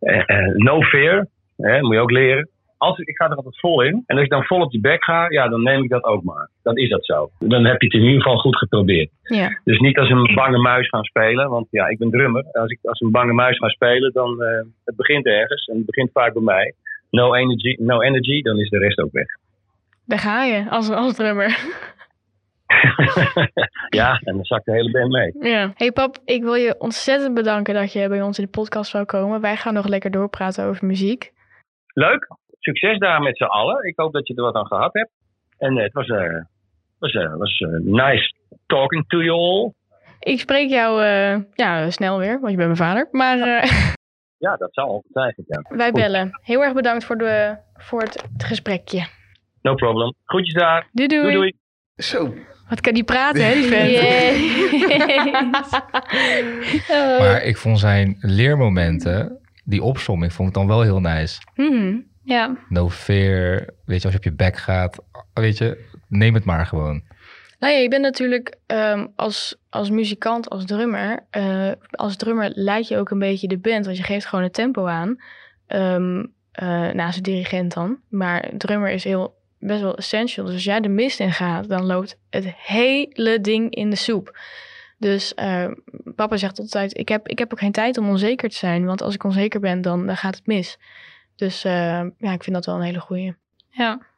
[0.00, 1.26] Eh, eh, no fear,
[1.56, 2.48] hè, moet je ook leren.
[2.76, 4.02] als ik, ik ga er altijd vol in.
[4.06, 6.22] En als ik dan vol op die bek ga, ja, dan neem ik dat ook
[6.22, 6.48] maar.
[6.62, 7.30] Dan is dat zo.
[7.38, 9.10] Dan heb je het in ieder geval goed geprobeerd.
[9.22, 9.60] Ja.
[9.64, 11.48] Dus niet als een bange muis gaan spelen.
[11.48, 12.44] Want ja, ik ben drummer.
[12.52, 15.66] Als ik als een bange muis ga spelen, dan eh het begint ergens.
[15.66, 16.74] En het begint vaak bij mij.
[17.10, 19.26] No energy, no energy, dan is de rest ook weg.
[20.06, 21.58] Daar ga je, als, als drummer.
[24.00, 25.52] ja, en dan zakt de hele band mee.
[25.52, 25.72] Ja.
[25.74, 29.04] Hey pap, ik wil je ontzettend bedanken dat je bij ons in de podcast zou
[29.04, 29.40] komen.
[29.40, 31.32] Wij gaan nog lekker doorpraten over muziek.
[31.94, 32.28] Leuk.
[32.58, 33.84] Succes daar met z'n allen.
[33.86, 35.10] Ik hoop dat je er wat aan gehad hebt.
[35.58, 36.44] En eh, het was, eh
[36.98, 38.34] was, eh, was eh, nice
[38.66, 39.72] talking to you all.
[40.20, 43.08] Ik spreek jou eh, ja, snel weer, want je bent mijn vader.
[43.10, 43.70] Maar eh,
[44.38, 45.76] Ja, dat zal ongetwijfeld, ja.
[45.76, 46.00] wij Goed.
[46.00, 46.40] bellen.
[46.42, 49.06] Heel erg bedankt voor, de, voor het, het gesprekje.
[49.62, 50.14] No problem.
[50.24, 50.88] Groetjes daar.
[50.92, 51.22] Doei doei.
[51.22, 51.52] Doei doei.
[51.96, 52.34] Zo.
[52.70, 53.90] Wat kan die praten, hè, die vent?
[56.90, 57.18] Oh.
[57.18, 61.40] Maar ik vond zijn leermomenten, die opsomming, vond ik dan wel heel nice.
[61.54, 61.96] Mhm.
[62.24, 62.56] ja.
[62.68, 64.98] No fear, weet je, als je op je bek gaat,
[65.34, 67.02] weet je, neem het maar gewoon.
[67.58, 71.26] Nou ja, je bent natuurlijk ehm, als, als muzikant, als drummer.
[71.30, 74.54] eh, als drummer leid je ook een beetje de band, want je geeft gewoon het
[74.54, 75.16] tempo aan.
[75.66, 77.98] Ehm eh, naast de dirigent dan.
[78.08, 80.44] Maar drummer is heel, best wel essential.
[80.44, 84.38] Dus als jij de mist in gaat, dan loopt het hele ding in de soep.
[84.98, 85.70] Dus eh,
[86.14, 88.84] papa zegt altijd, ik heb, ik heb ook geen tijd om onzeker te zijn.
[88.84, 90.78] Want als ik onzeker ben, dan, dan gaat het mis.
[91.36, 93.34] Dus eh, ja, ik vind dat wel een hele goeie.
[93.70, 94.08] ja.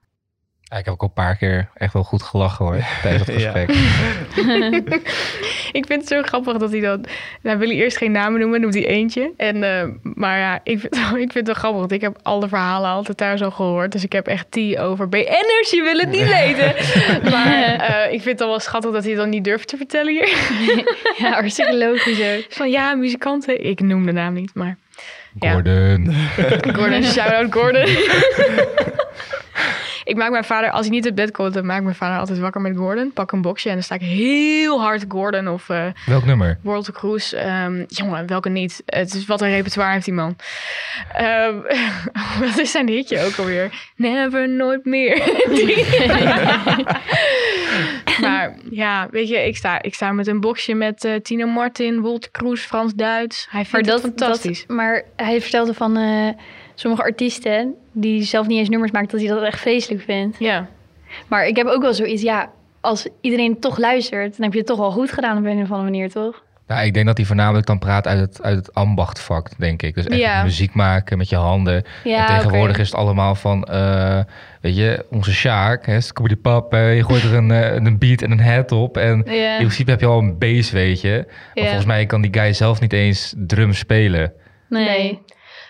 [0.79, 3.71] Ik heb ook al een paar keer echt wel goed gelachen hoor, tijdens het gesprek.
[5.79, 7.05] ik vind het zo grappig dat hij dan...
[7.43, 9.33] Nou, wil hij eerst geen namen noemen, noemt hij eentje.
[9.37, 11.81] En, eh, maar ja, ik vind, ik vind het wel grappig.
[11.81, 13.93] Want ik heb alle verhalen altijd thuis al gehoord.
[13.93, 16.75] Dus ik heb echt die over BN'ers, je wil het niet weten.
[17.31, 19.77] maar eh, ik vind het al wel schattig dat hij het dan niet durft te
[19.77, 20.29] vertellen hier.
[21.19, 22.45] ja, hartstikke logisch ook.
[22.49, 23.65] Van ja, muzikanten.
[23.65, 24.77] Ik noem de naam niet, maar...
[25.41, 25.53] Ja.
[25.53, 26.15] Gordon.
[26.77, 27.89] Gordon, shout-out Gordon.
[30.05, 32.19] Ik maak mijn vader, als hij niet uit bed komt, dan maak ik mijn vader
[32.19, 33.13] altijd wakker met Gordon.
[33.13, 36.59] Pak een boxje en dan sta ik heel hard Gordon of eh, Welk nummer?
[36.63, 37.37] World of Cruise.
[37.37, 38.83] ehm, jongen, welke niet?
[38.87, 40.37] Het is wat een repertoire heeft die man.
[41.15, 41.55] Ehm,
[42.41, 43.91] wat is zijn hitje ook alweer?
[43.97, 45.23] Never, nooit meer.
[48.21, 52.01] Maar ja, weet je, ik sta, ik sta met een boxje met eh, Tino Martin,
[52.01, 53.47] Wolter Kroes, Frans Duits.
[53.51, 54.67] Hij Maar vindt dat, het fantastisch.
[54.67, 56.29] dat- maar hij vertelde van eh,
[56.75, 60.37] sommige artiesten die zelf niet eens nummers maakt, dat hij dat echt vreselijk vindt.
[60.39, 60.67] ja.
[61.29, 62.51] Maar ik heb ook wel zoiets, ja,
[62.81, 65.71] als iedereen toch luistert, dan heb je het toch wel goed gedaan op een of
[65.71, 66.45] andere manier, toch?
[66.67, 69.95] Nou, ik denk dat hij voornamelijk dan praat uit het, uit het ambachtvak, denk ik.
[69.95, 70.43] Dus echt Ja.
[70.43, 71.85] muziek maken met je handen.
[72.05, 74.21] Ja, en tegenwoordig is het allemaal van, eh,
[74.61, 78.31] weet je, onze Sjaak, hè, Scooby Pap, je gooit er een, eh, een beat en
[78.31, 78.97] een head op.
[78.97, 79.51] En Ja.
[79.53, 81.25] in principe heb je al een bass, weet je.
[81.27, 81.63] Maar Ja.
[81.65, 84.33] volgens mij kan die guy zelf niet eens drum spelen.
[84.69, 84.85] Nee.
[84.89, 85.23] Nee.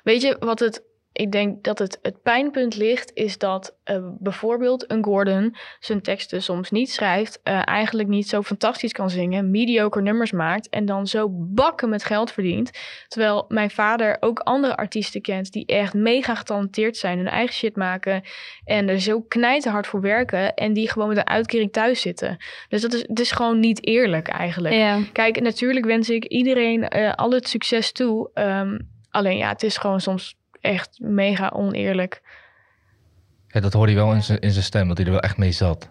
[0.02, 0.82] Weet je wat het.
[1.12, 6.42] Ik denk dat het, het pijnpunt ligt, is dat eh, bijvoorbeeld een Gordon zijn teksten
[6.42, 11.06] soms niet schrijft, eh, eigenlijk niet zo fantastisch kan zingen, mediocre nummers maakt en dan
[11.06, 12.70] zo bakken met geld verdient.
[13.08, 17.76] Terwijl mijn vader ook andere artiesten kent die echt mega getalenteerd zijn, hun eigen shit
[17.76, 18.22] maken
[18.64, 22.36] en er zo knijterhard voor werken en die gewoon met een uitkering thuis zitten.
[22.68, 24.74] Dus dat is, het is gewoon niet eerlijk eigenlijk.
[24.74, 25.00] Ja.
[25.12, 28.30] Kijk, natuurlijk wens ik iedereen eh, al het succes toe.
[28.34, 28.78] Ehm,
[29.10, 32.22] alleen ja, het is gewoon soms echt mega oneerlijk.
[33.48, 35.36] Ja, dat hoorde je wel in zijn in zijn stem, dat hij er wel echt
[35.36, 35.90] mee zat.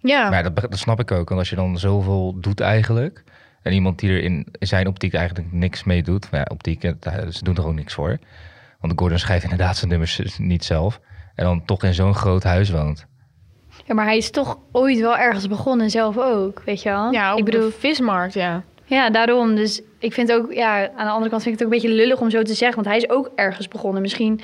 [0.00, 1.28] Ja, Maar ja, dat, dat snap ik ook.
[1.28, 3.24] Want als je dan zoveel doet eigenlijk...
[3.62, 6.30] en iemand die er in zijn optiek eigenlijk niks mee doet...
[6.30, 8.18] Maar ja, optiek, eh, ze doen er ook niks voor.
[8.80, 11.00] Want Gordon schrijft inderdaad zijn nummers niet zelf...
[11.34, 13.06] en dan toch in zo'n groot huis woont.
[13.84, 17.12] ja, maar hij is toch ooit wel ergens begonnen, zelf ook, weet je wel?
[17.12, 18.62] ja op ik bedoel, de vismarkt, ja.
[18.96, 19.54] Ja, daarom.
[19.54, 21.96] Dus ik vind ook, ja, aan de andere kant vind ik het ook een beetje
[21.96, 24.02] lullig om zo te zeggen, want hij is ook ergens begonnen.
[24.02, 24.40] Misschien,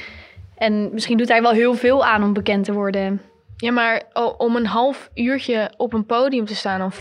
[0.56, 3.20] en misschien doet hij wel heel veel aan om bekend te worden.
[3.56, 4.02] Ja, maar
[4.36, 6.92] om een half uurtje op een podium te staan om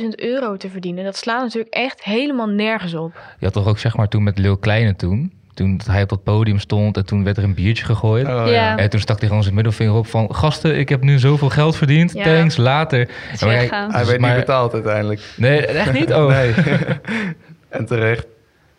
[0.00, 3.12] 15.000 euro te verdienen, dat slaat natuurlijk echt helemaal nergens op.
[3.38, 5.40] Je had toch ook zeg maar toen met Lil Kleine toen...
[5.54, 8.26] toen hij op dat podium stond en toen werd er een biertje gegooid...
[8.28, 8.76] Oh, Ja.
[8.76, 10.34] En toen stak hij gewoon zijn middelvinger op van...
[10.34, 12.24] gasten, ik heb nu zoveel geld verdiend, Ja.
[12.24, 13.08] thanks, later.
[13.40, 13.50] Maar.
[13.50, 15.20] Hij dus werd maar- niet betaald uiteindelijk.
[15.36, 16.12] Nee, echt niet?
[16.12, 16.26] Oh.
[16.28, 16.54] Nee.
[17.68, 18.26] en terecht.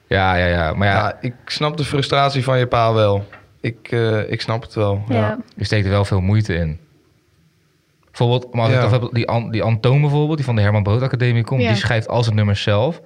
[0.08, 0.74] Ja, ja, ja.
[0.74, 3.26] Maar ja, Ja, ik snap de frustratie van je pa wel.
[3.62, 5.04] Ik, eh, ik snap het wel.
[5.10, 5.16] Ja.
[5.16, 5.38] Ja.
[5.56, 6.80] je steekt er wel veel moeite in.
[8.06, 8.84] Bijvoorbeeld, maar als Ja.
[8.84, 11.62] ik heb, die, An, die Antoon bijvoorbeeld, die van de Herman Brood Academie komt...
[11.62, 11.68] Ja.
[11.68, 13.02] die schrijft al zijn nummers zelf.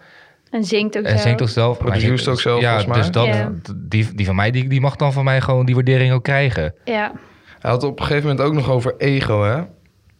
[0.52, 1.24] En zingt ook En zo.
[1.24, 1.80] zingt ook zelf.
[1.80, 2.98] hij- ook zelf, Ja, volgens mij.
[2.98, 3.52] dus dat, Ja.
[3.76, 6.74] die, die van mij, die, die mag dan van mij gewoon die waardering ook krijgen.
[6.84, 7.12] Ja.
[7.60, 9.62] Hij had op een gegeven moment ook nog over ego, hè?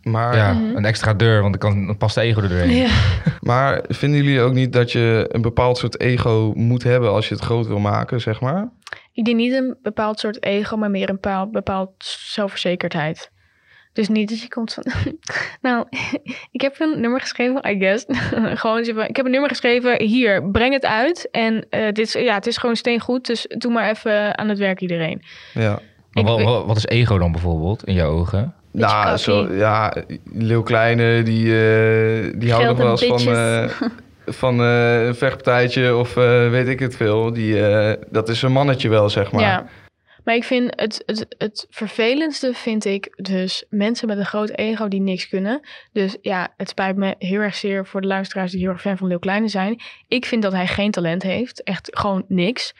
[0.04, 0.76] Maar, Ja, Mhm.
[0.76, 2.76] een extra deur, want dan, kan, dan past de ego er doorheen.
[2.76, 2.90] Ja.
[3.42, 7.34] maar vinden jullie ook niet dat je een bepaald soort ego moet hebben als je
[7.36, 8.70] het groot wil maken, zeg maar?
[9.14, 13.32] Ik denk niet een bepaald soort ego, maar meer een bepaald, bepaald zelfverzekerdheid.
[13.98, 14.84] Dus niet dat je komt van...
[15.68, 15.86] nou,
[16.58, 18.06] ik heb een nummer geschreven, I guess.
[18.62, 21.28] gewoon ik heb een nummer geschreven, hier, breng het uit.
[21.32, 24.58] En eh, dit is, ja, het is gewoon steengoed, dus doe maar even aan het
[24.58, 25.22] werk iedereen.
[25.54, 25.80] Ja.
[26.12, 28.54] Maar Ik- wat, wat, is ego dan bijvoorbeeld in jouw ogen?
[28.72, 29.94] Nou, zo, ja,
[30.34, 33.70] Leeuw Kleine, die, eh, die houden nog wel eens van, eh,
[34.26, 37.34] van eh, een vechtpartijtje of eh, weet ik het veel.
[37.34, 39.42] Die, eh, dat is een mannetje wel, zeg maar.
[39.42, 39.66] Ja.
[40.28, 44.88] Maar ik vind het, het, het vervelendste vind ik dus mensen met een groot ego
[44.88, 45.60] die niks kunnen.
[45.92, 48.98] Dus ja, het spijt me heel erg zeer voor de luisteraars die heel erg fan
[48.98, 49.82] van Leeuw Kleine zijn.
[50.08, 51.64] Ik vind dat hij geen talent heeft.
[51.64, 52.74] Echt gewoon niks.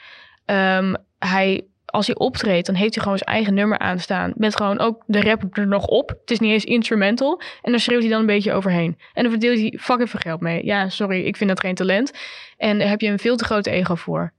[0.44, 4.32] Ehm, hij, als hij optreedt, dan heeft hij gewoon zijn eigen nummer aanstaan.
[4.36, 6.08] Met gewoon ook de rap er nog op.
[6.08, 7.40] Het is niet eens instrumental.
[7.62, 8.98] En daar schreeuwt hij dan een beetje overheen.
[9.12, 10.64] En dan verdeelt hij fucking veel geld mee.
[10.64, 12.12] Ja, sorry, ik vind dat geen talent.
[12.56, 14.32] En daar heb je een veel te groot ego voor.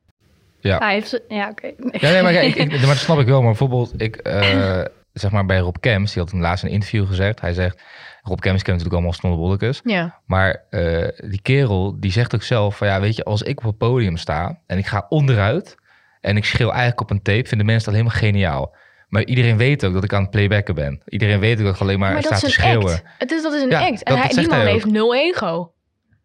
[0.61, 1.21] Hij heeft...
[1.27, 1.67] Ja, oké.
[1.91, 3.37] Ja, nee, maar, kijk, ik, ik- maar dat snap ik wel.
[3.39, 4.81] Maar bijvoorbeeld, ik, eh,
[5.13, 7.41] zeg maar bij Rob Kems, die had hem laatst in een interview gezegd.
[7.41, 7.81] Hij zegt,
[8.21, 9.81] Rob Kems kent natuurlijk allemaal snollebolletjes.
[9.83, 10.19] Ja.
[10.25, 13.65] Maar eh, die kerel, die zegt ook zelf van, ja, weet je, als ik op
[13.65, 15.75] het podium sta en ik ga onderuit
[16.21, 18.75] en ik schreeuw eigenlijk op een tape, vinden mensen dat helemaal geniaal.
[19.07, 21.01] Maar iedereen weet ook dat ik aan het playbacken ben.
[21.05, 22.93] Iedereen weet ook dat ik alleen maar, Maar sta dat te is een schreeuwen.
[22.93, 23.03] act.
[23.17, 24.03] Het is, dat is een Ja, act.
[24.03, 25.71] En dat- hij, dat die man hij heeft nul ego.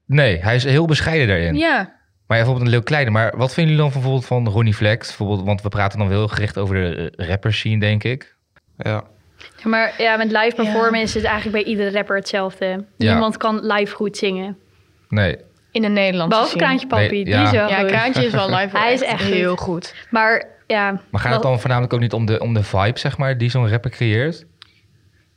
[0.06, 1.54] Nee, hij is heel bescheiden daarin.
[1.54, 2.02] Ja.
[2.34, 3.10] Maar ja, bijvoorbeeld een Leeuw Kleine.
[3.10, 5.06] Maar wat vinden jullie dan bijvoorbeeld van Ronnie Flex?
[5.08, 8.36] Bijvoorbeeld, want we praten dan wel heel gericht over de eh, rappers scene, denk ik.
[8.78, 8.90] Ja.
[9.62, 10.62] Ja, Maar ja, met live Ja.
[10.62, 12.84] performen is het eigenlijk bij iedere rapper hetzelfde.
[12.96, 13.10] Ja.
[13.12, 14.56] Niemand kan live goed zingen.
[15.08, 15.36] Nee,
[15.72, 16.62] In de Nederlandse Behalve scene.
[16.64, 17.86] Kraantje Papi, Nee, die wel Ja, goed.
[17.86, 18.76] Kraantje is wel live.
[18.78, 19.86] Hij is echt heel goed.
[19.86, 20.06] goed.
[20.10, 21.00] Maar ja...
[21.10, 23.50] maar gaat het dan voornamelijk ook niet om de, om de vibe, zeg maar, die
[23.50, 24.44] zo'n rapper creëert?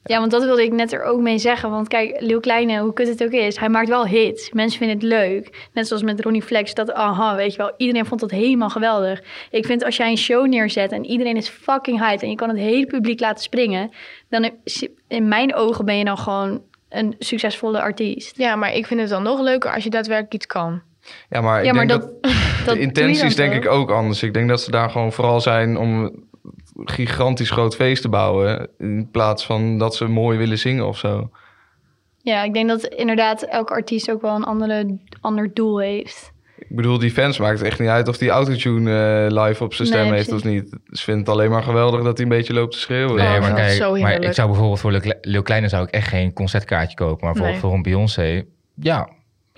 [0.08, 1.70] Ja, want dat wilde ik net er ook mee zeggen.
[1.70, 4.52] Want kijk, Leeuw Kleine, hoe kut het ook is, hij maakt wel hits.
[4.52, 5.68] Mensen vinden het leuk.
[5.74, 7.72] Net zoals met Ronnie Flex, dat aha, weet je wel.
[7.78, 9.22] Iedereen vond dat helemaal geweldig.
[9.52, 12.22] Ik vind als jij een show neerzet en iedereen is fucking hyped...
[12.24, 13.92] en je kan het hele publiek laten springen...
[14.30, 18.38] dan is- in mijn ogen ben je dan gewoon een succesvolle artiest.
[18.38, 20.82] Ja, maar ik vind het dan nog leuker als je daadwerkelijk iets kan.
[21.30, 22.32] ja, maar ik ja, maar denk dat, dat,
[22.66, 24.24] dat doe de je intentie dan is denk ik ook anders.
[24.24, 26.12] Ik denk dat ze daar gewoon vooral zijn om
[26.84, 28.70] gigantisch groot feest te bouwen...
[28.78, 31.30] in plaats van dat ze mooi willen zingen of zo.
[32.22, 36.32] Ja, ik denk dat inderdaad elke artiest ook wel een andere, ander doel heeft.
[36.58, 39.74] Ik bedoel, die fans maakt het echt niet uit of die autotune eh, live op
[39.74, 40.70] zijn stem Nee, heeft of niet.
[40.86, 43.16] Ze vinden het alleen maar geweldig dat hij een beetje loopt te schreeuwen.
[43.16, 46.08] Nee, Oh, maar kijk, zo maar ik zou bijvoorbeeld voor Leeuw Kleine zou ik echt
[46.08, 47.26] geen concertkaartje kopen.
[47.26, 47.56] Maar voor, Nee.
[47.58, 48.44] voor een Beyoncé,
[48.76, 49.10] ja,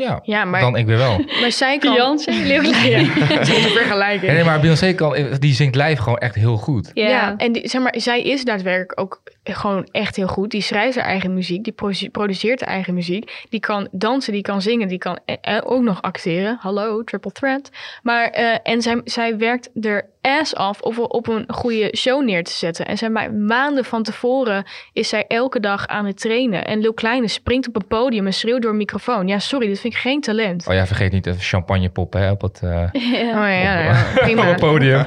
[0.03, 1.17] ja, Ja, maar, dan ik weer wel.
[1.41, 1.93] maar zij kan...
[1.93, 3.05] Beyoncé, Leeuw Kleine.
[3.45, 4.21] Zonder vergelijking.
[4.21, 6.91] Nee, nee, maar Beyoncé kan, die zingt live gewoon echt heel goed.
[6.93, 7.07] Ja.
[7.07, 9.21] Ja, en die, zeg maar, zij is daadwerkelijk ook
[9.55, 10.51] gewoon echt heel goed.
[10.51, 13.45] Die schrijft haar eigen muziek, die produ- produceert haar eigen muziek.
[13.49, 16.57] Die kan dansen, die kan zingen, die kan eh, eh, ook nog acteren.
[16.61, 17.69] Hallo, triple threat.
[18.03, 22.43] Maar, eh, en zij, zij werkt er ass af om op een goede show neer
[22.43, 22.85] te zetten.
[22.85, 26.65] En zij ma- maanden van tevoren is zij elke dag aan het trainen.
[26.65, 29.27] En Lil Kleine springt op een podium en schreeuwt door een microfoon.
[29.27, 30.67] Ja, sorry, dat vind ik geen talent.
[30.67, 32.69] Oh ja, vergeet niet even champagne poppen hè, op het, eh,
[33.11, 33.29] Ja.
[33.29, 34.43] Oh ja, ja, ja, op prima.
[34.45, 35.05] het podium.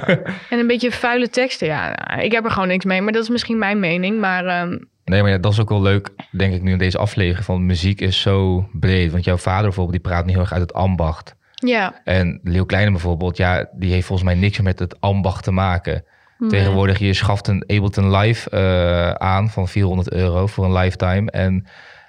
[0.50, 1.66] En een beetje vuile teksten.
[1.66, 3.00] Ja, nou, ik heb er gewoon niks mee.
[3.02, 4.20] Maar dat is misschien mijn mening.
[4.20, 6.98] Maar ehm, Nee, maar ja, dat is ook wel leuk, denk ik nu in deze
[6.98, 7.44] aflevering.
[7.44, 9.12] Van muziek is zo breed.
[9.12, 11.34] Want jouw vader bijvoorbeeld, die praat niet heel erg uit het ambacht.
[11.54, 15.50] ja, En Leeuw Kleine bijvoorbeeld, ja, die heeft volgens mij niks met het ambacht te
[15.50, 16.04] maken.
[16.38, 16.50] Nee.
[16.50, 21.30] Tegenwoordig, je schaft een Ableton Live eh, aan van 400 euro voor een lifetime.
[21.30, 21.66] En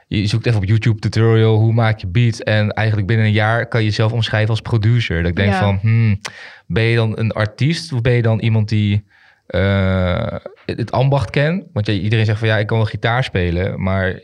[0.07, 2.41] je zoekt even op YouTube tutorial, hoe maak je beats?
[2.43, 5.21] En eigenlijk binnen een jaar kan je jezelf omschrijven als producer.
[5.21, 5.59] Dat ik denk Ja.
[5.59, 6.19] van, hmm,
[6.67, 9.05] ben je dan een artiest of ben je dan iemand die
[9.45, 10.35] eh,
[10.65, 11.65] het ambacht kent?
[11.73, 13.81] Want ja, iedereen zegt van, ja, ik kan wel gitaar spelen.
[13.81, 14.21] Maar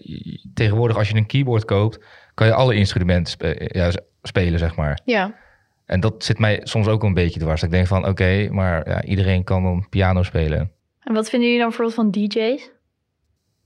[0.54, 2.00] tegenwoordig, als je een keyboard koopt,
[2.34, 3.92] kan je alle instrumenten spe- ja,
[4.22, 5.00] spelen, zeg maar.
[5.06, 5.48] ja.
[5.86, 7.64] En dat zit mij soms ook een beetje dwars.
[7.64, 10.72] Ik denk van, oké, maar ja, iedereen kan dan piano spelen.
[11.04, 12.72] En wat vinden jullie dan bijvoorbeeld van DJ's?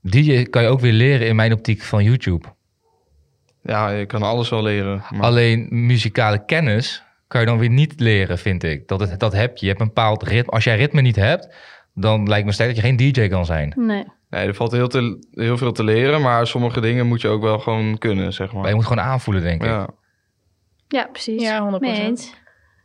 [0.00, 2.48] DJ kan je ook weer leren in mijn optiek van YouTube.
[3.62, 5.02] Ja, je kan alles wel leren.
[5.10, 5.20] Maar...
[5.20, 8.88] Alleen muzikale kennis kan je dan weer niet leren, vind ik.
[8.88, 9.64] Dat, het, dat heb je.
[9.64, 10.52] Je hebt een bepaald ritme.
[10.52, 11.54] Als jij ritme niet hebt,
[11.94, 13.72] dan lijkt me sterk dat je geen DJ kan zijn.
[13.76, 14.04] Nee.
[14.30, 17.42] Nee, er valt heel, te, heel veel te leren, maar sommige dingen moet je ook
[17.42, 18.68] wel gewoon kunnen, zeg Maar maar.
[18.68, 19.68] je moet gewoon aanvoelen, denk ik.
[19.68, 19.88] Ja.
[20.88, 21.42] Ja, precies.
[21.42, 21.78] Ja, 100%.
[21.80, 22.34] Mee eens.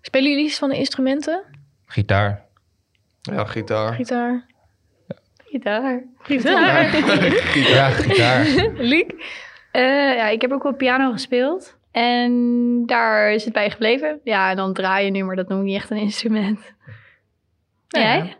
[0.02, 1.44] Spelen jullie iets van de instrumenten?
[1.86, 2.46] Gitaar.
[3.22, 3.94] ja, gitaar.
[3.94, 4.46] Gitaar.
[5.46, 6.04] Gitaar.
[6.22, 6.84] Gitaar.
[7.56, 8.46] Ja, gitaar.
[8.94, 9.14] Liek?
[9.72, 9.82] Eh,
[10.16, 11.78] ja, ik heb ook wel piano gespeeld.
[11.92, 14.20] En daar is het bij gebleven.
[14.24, 16.60] Ja, en dan draai je nu, maar dat noem ik niet echt een instrument.
[17.92, 18.16] Ja.
[18.16, 18.38] Jij?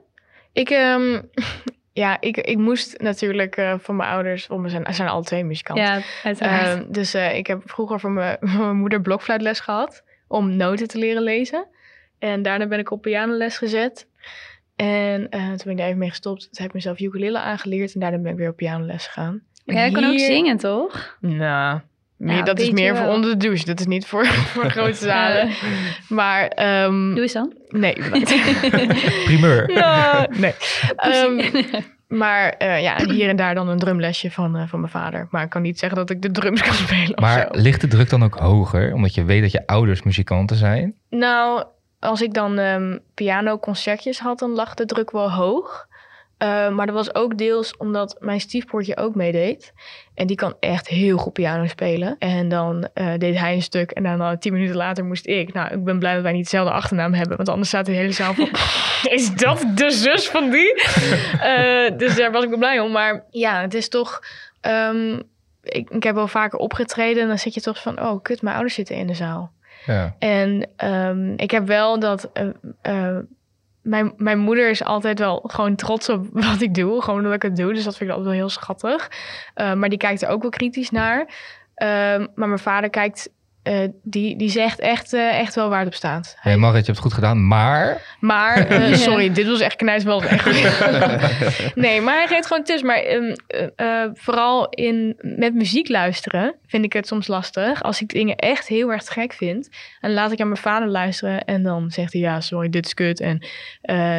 [0.54, 1.22] Ik, ehm,
[2.04, 5.44] ja, ik, ik moest natuurlijk eh, van mijn ouders, want we zijn, zijn alle twee
[5.44, 5.86] muzikanten.
[5.86, 6.80] Ja, uiteraard.
[6.80, 10.98] Ehm, dus eh, ik heb vroeger van mijn, mijn moeder blokfluitles gehad om noten te
[10.98, 11.68] leren lezen.
[12.20, 14.08] En daarna ben ik op pianoles gezet.
[14.76, 16.42] En eh, toen ben ik daar even mee gestopt.
[16.42, 19.42] Toen heb ik mezelf ukulele aangeleerd en daarna ben ik weer op pianoles gegaan.
[19.66, 21.18] Ja, je kan ook zingen, toch?
[21.20, 21.80] Nou,
[22.26, 23.66] Ja, dat is meer voor onder de douche.
[23.66, 25.50] Dat is niet voor, voor grote zalen.
[26.10, 27.54] Maar, ehm, Doe eens dan.
[27.70, 28.36] nee, bedankt.
[29.26, 29.72] Primeur.
[29.72, 30.54] Ja, nee.
[30.96, 31.64] Ehm,
[32.08, 35.28] maar eh, ja, hier en daar dan een drumlesje van, eh, van mijn vader.
[35.32, 37.62] Maar ik kan niet zeggen dat ik de drums kan spelen of Maar zo.
[37.62, 38.94] ligt de druk dan ook hoger?
[38.94, 40.96] Omdat je weet dat je ouders muzikanten zijn?
[41.10, 41.64] Nou,
[42.00, 45.88] als ik dan ehm pianoconcertjes had, dan lag de druk wel hoog.
[46.40, 49.74] Eh, maar dat was ook deels omdat mijn stiefbroertje ook meedeed.
[50.20, 52.16] En die kan echt heel goed piano spelen.
[52.20, 55.54] En dan eh, deed hij een stuk en dan eh, tien minuten later moest ik.
[55.54, 57.38] Nou, ik ben blij dat wij niet dezelfde achternaam hebben.
[57.38, 58.50] Want anders staat de hele zaal van...
[59.18, 60.74] is dat de zus van die?
[61.42, 62.92] Eh, dus daar was ik wel blij om.
[62.92, 64.24] Maar ja, het is toch...
[64.62, 65.20] ehm,
[65.64, 68.02] ik, ik heb wel vaker opgetreden en dan zit je toch van...
[68.02, 69.52] Oh, kut, mijn ouders zitten in de zaal.
[69.86, 70.16] Ja.
[70.20, 72.32] En ehm, ik heb wel dat.
[73.90, 77.02] Mijn, mijn moeder is altijd wel gewoon trots op wat ik doe.
[77.02, 77.74] Gewoon dat ik het doe.
[77.74, 79.12] Dus dat vind ik altijd wel heel schattig.
[79.54, 81.28] Eh, maar die kijkt er ook wel kritisch naar.
[81.76, 83.30] Ehm, maar mijn vader kijkt.
[83.64, 86.38] Eh, die, die zegt echt, eh, echt wel waar het op staat.
[86.40, 88.02] Hey Marit, je hebt het goed gedaan, maar...
[88.20, 91.76] Maar, eh, sorry, dit was echt knijs wel echt goed.
[91.84, 92.82] nee, maar hij geeft gewoon tips.
[92.82, 97.84] Maar ehm, eh, eh, vooral in, met muziek luisteren vind ik het soms lastig.
[97.84, 99.70] Als ik dingen echt heel erg gek vind.
[100.00, 101.46] En laat ik aan mijn vader luisteren.
[101.46, 103.20] En dan zegt hij, ja, sorry, dit is kut.
[103.20, 103.46] En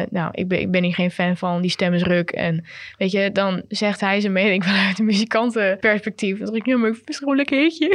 [0.09, 1.61] nou, ik ben, ik ben hier geen fan van.
[1.61, 2.29] Die stem is ruk.
[2.29, 2.65] En
[2.97, 6.37] weet je, dan zegt hij zijn mening vanuit een muzikantenperspectief.
[6.37, 7.87] Dan denk ik, ja, maar ik vind het gewoon een lekker hitje.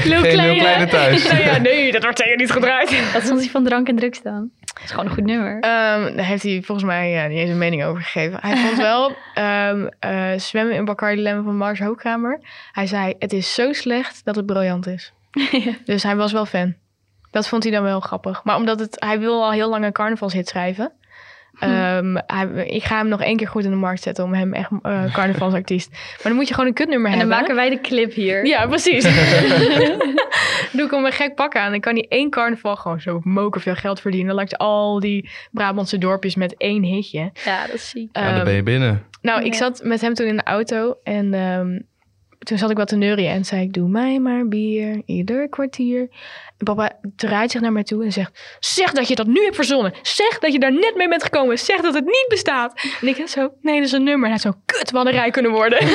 [0.00, 1.28] Geen, kleine thuis.
[1.30, 3.12] nou ja, nee, dat wordt zeker niet gedraaid.
[3.12, 4.50] Wat vond hij van drank en drugs dan?
[4.60, 5.52] Dat is gewoon een goed nummer.
[5.60, 8.38] Ehm, daar heeft hij volgens mij eh, niet eens een mening over gegeven.
[8.40, 12.40] Hij vond wel ehm, eh, zwemmen in Bacardi Lemon van Mars Hoogkamer.
[12.72, 15.12] Hij zei, het is zo slecht dat het briljant is.
[15.84, 16.74] Dus hij was wel fan.
[17.30, 18.44] Dat vond hij dan wel grappig.
[18.44, 20.92] Maar omdat het, hij wil al heel lang een carnavalshit schrijven.
[21.58, 24.52] Ehm, hij, ik ga hem nog één keer goed in de markt zetten om hem
[24.54, 25.90] echt eh, carnavalsartiest.
[25.90, 27.38] Maar dan moet je gewoon een kutnummer en dan hebben.
[27.40, 28.46] maken wij de clip hier.
[28.46, 29.04] Ja, precies.
[30.72, 31.70] Doe ik hem een gek pak aan.
[31.70, 34.34] Dan kan hij één carnaval gewoon zo moker veel geld verdienen.
[34.34, 37.30] Langs al die Brabantse dorpjes met één hitje.
[37.44, 38.08] Ja, dat is ziek.
[38.12, 39.02] Ja, dan Ehm, ben je binnen.
[39.22, 41.78] nou, ik zat met hem toen in de auto en ehm,
[42.44, 46.08] toen zat ik wat te neurien en zei ik, doe mij maar bier, ieder kwartier.
[46.58, 49.54] En papa draait zich naar mij toe en zegt, zeg dat je dat nu hebt
[49.54, 49.92] verzonnen.
[50.02, 51.58] Zeg dat je daar net mee bent gekomen.
[51.58, 52.72] Zeg dat het niet bestaat.
[53.00, 54.24] En ik zo, nee, dat is een nummer.
[54.24, 55.78] En hij zo, kut, we hadden rij kunnen worden.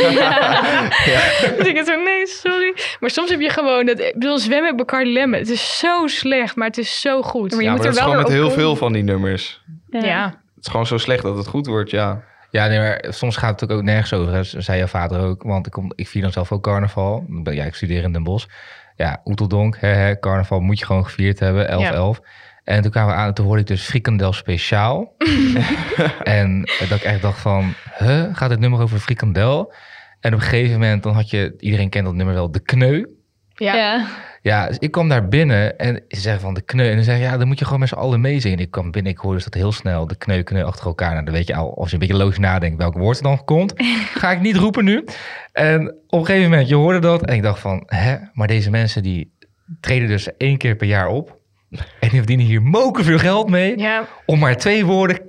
[1.57, 2.73] Dus ik zo, nee, sorry.
[2.99, 5.39] Maar soms heb je gewoon, dat, ik bedoel, zwemmen met Bacardi Lemon.
[5.39, 7.51] Het is zo slecht, maar het is zo goed.
[7.51, 9.61] Maar je Ja, moet maar er wel gewoon met heel veel van die nummers.
[9.89, 10.25] Ja.
[10.55, 12.23] Het is gewoon zo slecht dat het goed wordt, ja.
[12.51, 14.33] Ja, nee, maar soms gaat het natuurlijk ook nergens over.
[14.33, 14.43] hè.
[14.43, 17.25] Zei je vader ook, want ik, kom, ik vier dan zelf ook carnaval.
[17.43, 18.47] Ja, ik studeer in Den Bosch.
[18.95, 22.25] Ja, Oeteldonk, hè, hè, carnaval moet je gewoon gevierd hebben, 11-11.
[22.63, 25.15] En toen kwamen we aan en toen hoorde ik dus frikandel speciaal.
[26.23, 29.73] en dat ik echt dacht van, huh, gaat het nummer over frikandel?
[30.19, 33.05] En op een gegeven moment, dan had je, iedereen kent dat nummer wel, de kneu.
[33.53, 33.75] Ja.
[33.75, 34.07] Ja.
[34.41, 36.89] Ja, dus ik kwam daar binnen en ze zeggen van de kneu.
[36.89, 38.59] En dan zeggen ja, dan moet je gewoon met z'n allen meezingen.
[38.59, 41.11] Ik kwam binnen, ik hoorde dus dat heel snel, de kneu, kneu achter elkaar.
[41.11, 43.43] Nou, dan weet je al, als je een beetje logisch nadenkt welk woord er dan
[43.45, 43.73] komt.
[44.19, 45.05] Ga ik niet roepen nu.
[45.51, 47.25] En op een gegeven moment, je hoorde dat.
[47.25, 49.37] En ik dacht van, hè, maar deze mensen die
[49.79, 51.37] treden dus één keer per jaar op.
[51.99, 53.77] En die verdienen hier moken veel geld mee.
[53.77, 55.21] Ja, Om maar twee woorden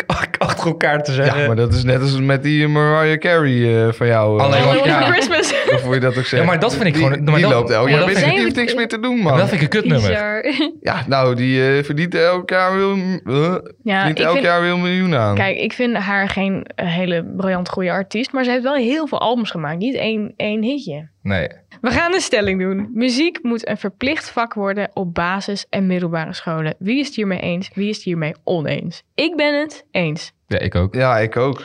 [0.60, 1.40] achter elkaar te zeggen.
[1.40, 4.38] Ja, maar dat is net als met die Mariah Carey eh, van jou.
[4.38, 4.44] eh.
[4.44, 5.00] Alleen Want ja.
[5.02, 5.54] Christmas.
[5.74, 6.42] Of hoe je dat ook zegt.
[6.42, 8.16] Ja, maar dat vind ik Die- gewoon- maar Die dat- loopt elk maar jaar met
[8.16, 9.36] die heeft niks meer te doen, Maar man.
[9.36, 10.08] dat vind ik een kutnummer.
[10.10, 10.44] Bizar.
[10.80, 14.70] Ja, nou, die eh, verdient elk jaar weer, uh, Ja, verdient elk vind- jaar weer
[14.70, 15.34] een miljoen aan.
[15.34, 18.32] Kijk, ik vind haar geen hele briljant goede artiest.
[18.32, 19.78] Maar ze heeft wel heel veel albums gemaakt.
[19.78, 21.08] Niet één, één hitje.
[21.22, 21.48] Nee.
[21.80, 22.90] We gaan een stelling doen.
[22.94, 26.74] Muziek moet een verplicht vak worden op basis- en middelbare scholen.
[26.78, 27.70] Wie is het hiermee eens?
[27.74, 29.02] Wie is het hiermee oneens?
[29.14, 30.32] Ik ben het eens.
[30.50, 30.94] Ja, ik ook.
[30.94, 31.62] Ja, ik ook.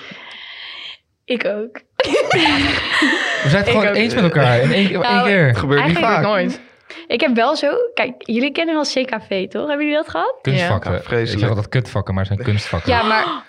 [1.25, 1.81] Ik ook.
[1.95, 3.95] We zijn het gewoon ook.
[3.95, 4.59] eens met elkaar.
[4.59, 5.47] In één, één Nou, keer.
[5.47, 6.23] Het gebeurt niet vaak.
[6.23, 6.61] Nooit.
[7.07, 7.71] Ik heb wel zo...
[7.93, 9.67] Kijk, jullie kennen wel CKV, toch?
[9.67, 10.39] Hebben jullie dat gehad?
[10.41, 10.91] Kunstvakken.
[10.91, 11.31] Ja, vreselijk.
[11.31, 12.91] Ik zeg altijd kutvakken, maar het zijn kunstvakken.
[12.91, 13.43] Ja, maar...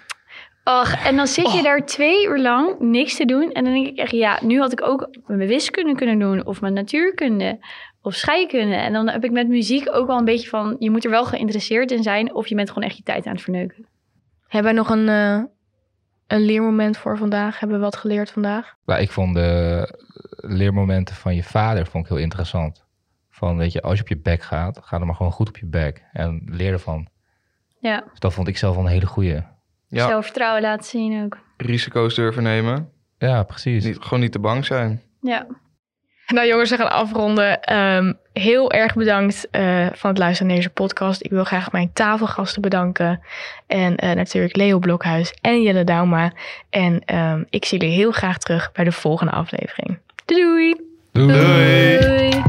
[0.64, 3.52] Och, en dan zit je daar twee uur lang niks te doen.
[3.52, 6.46] En dan denk ik echt, ja, nu had ik ook mijn wiskunde kunnen doen.
[6.46, 7.58] Of mijn natuurkunde.
[8.02, 8.74] Of scheikunde.
[8.74, 10.76] En dan heb ik met muziek ook wel een beetje van...
[10.78, 12.34] Je moet er wel geïnteresseerd in zijn.
[12.34, 13.86] Of je bent gewoon echt je tijd aan het verneuken.
[14.48, 15.42] Hebben we nog een, eh,
[16.26, 17.58] een leermoment voor vandaag?
[17.58, 18.74] Hebben we wat geleerd vandaag?
[18.84, 19.88] Nou, ik vond de
[20.36, 22.84] leermomenten van je vader vond ik heel interessant.
[23.30, 25.56] Van, weet je, als je op je bek gaat, ga dan maar gewoon goed op
[25.56, 26.04] je bek.
[26.12, 27.08] En leer ervan.
[27.78, 29.42] Ja, Dus dat vond ik zelf wel een hele goeie.
[29.88, 30.06] Ja.
[30.06, 31.38] zelfvertrouwen laten zien ook.
[31.56, 32.90] risico's durven nemen.
[33.18, 33.84] Ja, precies.
[33.84, 35.02] Niet, gewoon niet te bang zijn.
[35.20, 35.46] Ja.
[36.26, 37.62] Nou jongens, we gaan afronden.
[37.62, 41.24] Ehm, heel erg bedankt eh, van het luisteren naar deze podcast.
[41.24, 43.20] Ik wil graag mijn tafelgasten bedanken.
[43.66, 46.32] En eh, natuurlijk Leo Blokhuis en Jelle Dauma.
[46.70, 49.98] En ehm, ik zie jullie heel graag terug bij de volgende aflevering.
[50.24, 50.74] Doei
[51.12, 51.26] doei!
[51.26, 51.98] Doei.
[51.98, 52.42] Doei.